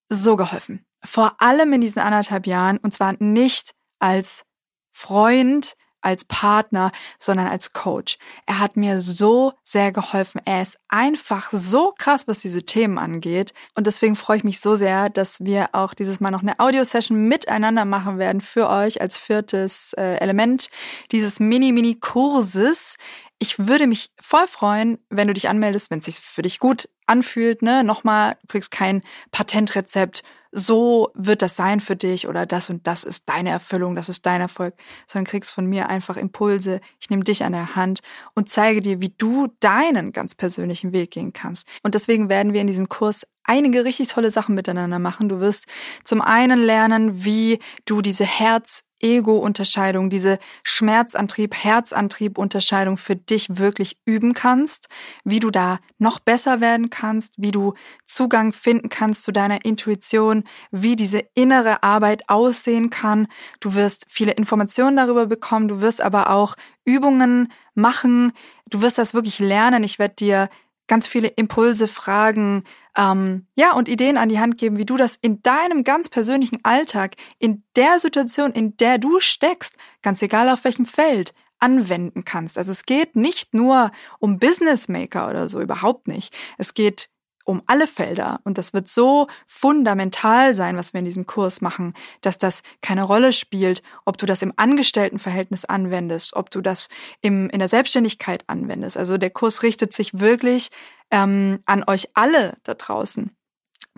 [0.09, 0.85] so geholfen.
[1.05, 4.45] Vor allem in diesen anderthalb Jahren und zwar nicht als
[4.91, 8.19] Freund, als Partner, sondern als Coach.
[8.47, 10.41] Er hat mir so sehr geholfen.
[10.45, 13.55] Er ist einfach so krass, was diese Themen angeht.
[13.75, 17.29] Und deswegen freue ich mich so sehr, dass wir auch dieses Mal noch eine Audio-Session
[17.29, 20.69] miteinander machen werden für euch als viertes äh, Element
[21.11, 22.97] dieses Mini-Mini-Kurses.
[23.43, 26.89] Ich würde mich voll freuen, wenn du dich anmeldest, wenn es sich für dich gut
[27.07, 27.61] anfühlt.
[27.61, 27.83] Ne?
[27.83, 29.03] Nochmal, du kriegst kein
[29.33, 34.09] Patentrezept, so wird das sein für dich oder das und das ist deine Erfüllung, das
[34.09, 34.75] ist dein Erfolg,
[35.09, 36.81] sondern kriegst von mir einfach Impulse.
[37.01, 37.99] Ich nehme dich an der Hand
[38.37, 41.67] und zeige dir, wie du deinen ganz persönlichen Weg gehen kannst.
[41.83, 45.29] Und deswegen werden wir in diesem Kurs einige richtig tolle Sachen miteinander machen.
[45.29, 45.67] Du wirst
[46.05, 54.33] zum einen lernen, wie du diese Herz Ego-Unterscheidung, diese Schmerzantrieb, Herzantrieb-Unterscheidung für dich wirklich üben
[54.33, 54.89] kannst,
[55.25, 57.75] wie du da noch besser werden kannst, wie du
[58.07, 63.27] Zugang finden kannst zu deiner Intuition, wie diese innere Arbeit aussehen kann.
[63.61, 66.55] Du wirst viele Informationen darüber bekommen, du wirst aber auch
[66.85, 68.33] Übungen machen,
[68.67, 69.85] du wirst das wirklich lernen.
[69.85, 70.49] Ich werde dir
[70.87, 72.65] ganz viele Impulse, Fragen,
[72.97, 76.59] ähm, ja, und Ideen an die Hand geben, wie du das in deinem ganz persönlichen
[76.65, 82.59] Alltag, in der Situation, in der du steckst, ganz egal auf welchem Feld, anwenden kannst.
[82.59, 86.35] Also es geht nicht nur um Business Maker oder so, überhaupt nicht.
[86.59, 87.09] Es geht
[87.45, 88.41] um alle Felder.
[88.45, 93.03] Und das wird so fundamental sein, was wir in diesem Kurs machen, dass das keine
[93.03, 96.89] Rolle spielt, ob du das im Angestelltenverhältnis anwendest, ob du das
[97.21, 98.97] im, in der Selbstständigkeit anwendest.
[98.97, 100.71] Also der Kurs richtet sich wirklich
[101.11, 103.31] ähm, an euch alle da draußen.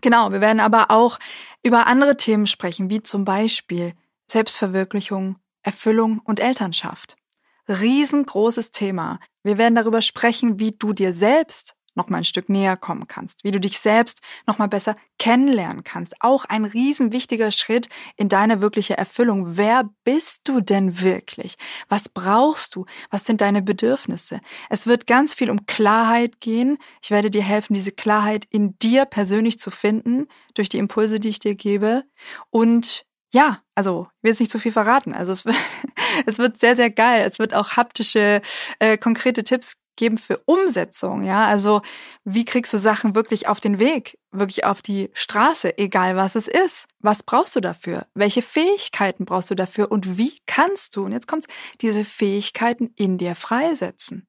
[0.01, 1.19] Genau, wir werden aber auch
[1.63, 3.95] über andere Themen sprechen, wie zum Beispiel
[4.31, 7.17] Selbstverwirklichung, Erfüllung und Elternschaft.
[7.69, 9.19] Riesengroßes Thema.
[9.43, 13.45] Wir werden darüber sprechen, wie du dir selbst noch mal ein Stück näher kommen kannst,
[13.45, 16.15] wie du dich selbst noch mal besser kennenlernen kannst.
[16.21, 19.57] Auch ein riesen wichtiger Schritt in deine wirkliche Erfüllung.
[19.57, 21.57] Wer bist du denn wirklich?
[21.89, 22.87] Was brauchst du?
[23.11, 24.41] Was sind deine Bedürfnisse?
[24.71, 26.79] Es wird ganz viel um Klarheit gehen.
[27.03, 31.29] Ich werde dir helfen, diese Klarheit in dir persönlich zu finden durch die Impulse, die
[31.29, 32.05] ich dir gebe
[32.51, 33.05] und
[33.35, 35.13] ja, also will jetzt nicht zu viel verraten.
[35.13, 35.57] Also es wird,
[36.27, 37.25] es wird sehr, sehr geil.
[37.27, 38.41] Es wird auch haptische,
[38.79, 41.47] äh, konkrete Tipps geben für Umsetzung, ja.
[41.47, 41.83] Also
[42.25, 46.49] wie kriegst du Sachen wirklich auf den Weg, wirklich auf die Straße, egal was es
[46.49, 46.87] ist?
[47.01, 48.07] Was brauchst du dafür?
[48.15, 49.91] Welche Fähigkeiten brauchst du dafür?
[49.91, 51.49] Und wie kannst du, und jetzt kommt's,
[51.81, 54.27] diese Fähigkeiten in dir freisetzen?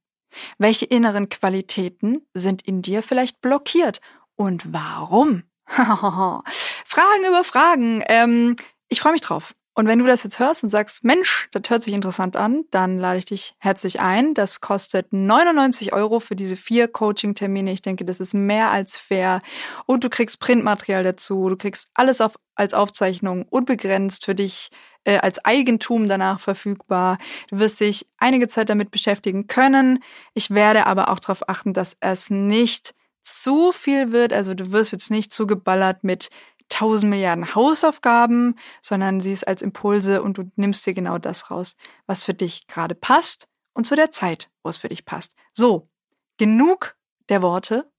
[0.58, 4.00] Welche inneren Qualitäten sind in dir vielleicht blockiert?
[4.36, 5.44] Und warum?
[5.68, 8.04] Fragen über Fragen.
[8.08, 8.56] Ähm,
[8.90, 9.56] ich freue mich drauf.
[9.76, 12.98] Und wenn du das jetzt hörst und sagst, Mensch, das hört sich interessant an, dann
[12.98, 14.34] lade ich dich herzlich ein.
[14.34, 17.74] Das kostet 99 Euro für diese vier Coaching-Termine.
[17.74, 19.42] Ich denke, das ist mehr als fair.
[19.86, 21.50] Und du kriegst Printmaterial dazu.
[21.50, 24.72] Du kriegst alles auf, als Aufzeichnung unbegrenzt für dich
[25.04, 27.18] äh, als Eigentum danach verfügbar.
[27.50, 30.00] Du wirst dich einige Zeit damit beschäftigen können.
[30.34, 34.34] Ich werde aber auch darauf achten, dass es nicht zu viel wird.
[34.34, 36.30] Also du wirst jetzt nicht zugeballert mit
[36.70, 41.76] tausend Milliarden Hausaufgaben, sondern siehst als Impulse und du nimmst dir genau das raus,
[42.06, 45.36] was für dich gerade passt und zu der Zeit, wo es für dich passt.
[45.54, 45.88] So,
[46.38, 46.96] genug
[47.30, 47.92] der Worte.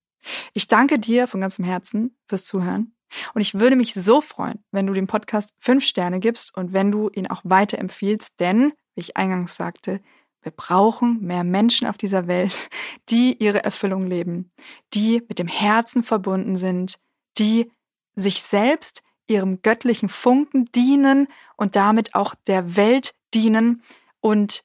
[0.53, 2.97] Ich danke dir von ganzem Herzen fürs Zuhören.
[3.35, 6.91] Und ich würde mich so freuen, wenn du dem Podcast fünf Sterne gibst und wenn
[6.91, 10.01] du ihn auch weiterempfiehlst, denn, wie ich eingangs sagte,
[10.43, 12.69] wir brauchen mehr Menschen auf dieser Welt,
[13.09, 14.51] die ihre Erfüllung leben,
[14.95, 16.99] die mit dem Herzen verbunden sind,
[17.39, 17.71] die
[18.17, 23.83] sich selbst, ihrem göttlichen Funken dienen und damit auch der Welt dienen
[24.21, 24.65] und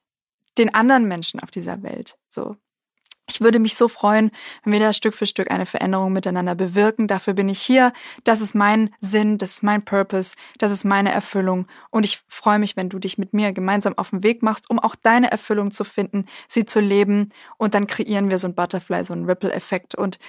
[0.57, 2.17] den anderen Menschen auf dieser Welt.
[2.27, 2.57] So.
[3.29, 4.31] Ich würde mich so freuen,
[4.63, 7.07] wenn wir da Stück für Stück eine Veränderung miteinander bewirken.
[7.07, 7.93] Dafür bin ich hier.
[8.25, 11.65] Das ist mein Sinn, das ist mein Purpose, das ist meine Erfüllung.
[11.91, 14.79] Und ich freue mich, wenn du dich mit mir gemeinsam auf den Weg machst, um
[14.79, 17.31] auch deine Erfüllung zu finden, sie zu leben.
[17.57, 19.95] Und dann kreieren wir so ein Butterfly, so einen Ripple-Effekt.
[19.95, 20.19] Und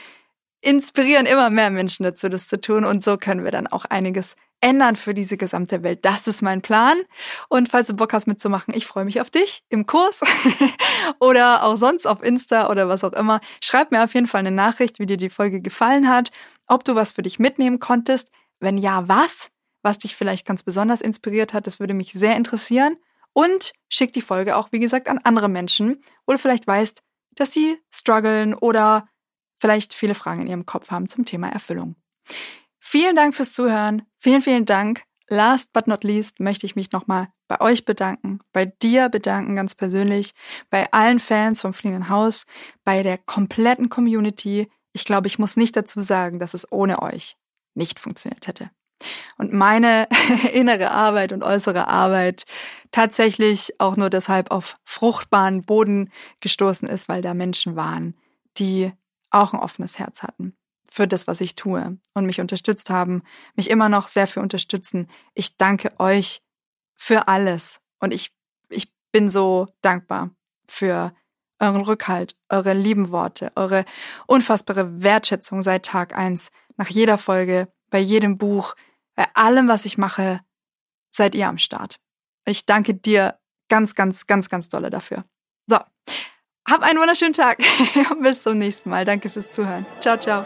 [0.62, 2.84] inspirieren immer mehr Menschen dazu, das zu tun.
[2.84, 6.05] Und so können wir dann auch einiges ändern für diese gesamte Welt.
[6.05, 7.02] Das ist mein Plan.
[7.48, 10.20] Und falls du Bock hast mitzumachen, ich freue mich auf dich im Kurs
[11.18, 13.40] oder auch sonst auf Insta oder was auch immer.
[13.60, 16.30] Schreib mir auf jeden Fall eine Nachricht, wie dir die Folge gefallen hat,
[16.68, 18.30] ob du was für dich mitnehmen konntest.
[18.60, 19.51] Wenn ja, was?
[19.82, 22.97] Was dich vielleicht ganz besonders inspiriert hat, das würde mich sehr interessieren.
[23.32, 27.02] Und schick die Folge auch, wie gesagt, an andere Menschen, wo du vielleicht weißt,
[27.34, 29.09] dass sie strugglen oder
[29.62, 31.94] vielleicht viele Fragen in Ihrem Kopf haben zum Thema Erfüllung.
[32.80, 34.02] Vielen Dank fürs Zuhören.
[34.18, 35.05] Vielen, vielen Dank.
[35.28, 39.76] Last but not least möchte ich mich nochmal bei euch bedanken, bei dir bedanken ganz
[39.76, 40.34] persönlich,
[40.68, 42.44] bei allen Fans vom Fliegenden Haus,
[42.82, 44.68] bei der kompletten Community.
[44.93, 47.36] Ich glaube, ich muss nicht dazu sagen, dass es ohne euch
[47.74, 48.70] nicht funktioniert hätte.
[49.39, 50.09] Und meine
[50.52, 52.44] innere Arbeit und äußere Arbeit
[52.90, 56.10] tatsächlich auch nur deshalb auf fruchtbaren Boden
[56.40, 58.16] gestoßen ist, weil da Menschen waren,
[58.59, 58.93] die
[59.32, 60.56] auch ein offenes Herz hatten
[60.92, 63.22] für das, was ich tue und mich unterstützt haben,
[63.54, 65.09] mich immer noch sehr für unterstützen.
[65.34, 66.42] Ich danke euch
[66.96, 68.30] für alles und ich,
[68.68, 70.30] ich bin so dankbar
[70.66, 71.14] für
[71.59, 73.86] euren Rückhalt, eure lieben Worte, eure
[74.26, 78.74] unfassbare Wertschätzung seit Tag eins, nach jeder Folge, bei jedem Buch,
[79.14, 80.40] bei allem, was ich mache,
[81.10, 82.00] seid ihr am Start.
[82.44, 83.38] Ich danke dir
[83.68, 85.24] ganz, ganz, ganz, ganz dolle dafür.
[85.66, 85.78] So,
[86.68, 87.59] hab einen wunderschönen Tag.
[88.20, 89.05] Bis zum nächsten Mal.
[89.05, 89.86] Danke fürs Zuhören.
[90.01, 90.44] Ciao, ciao.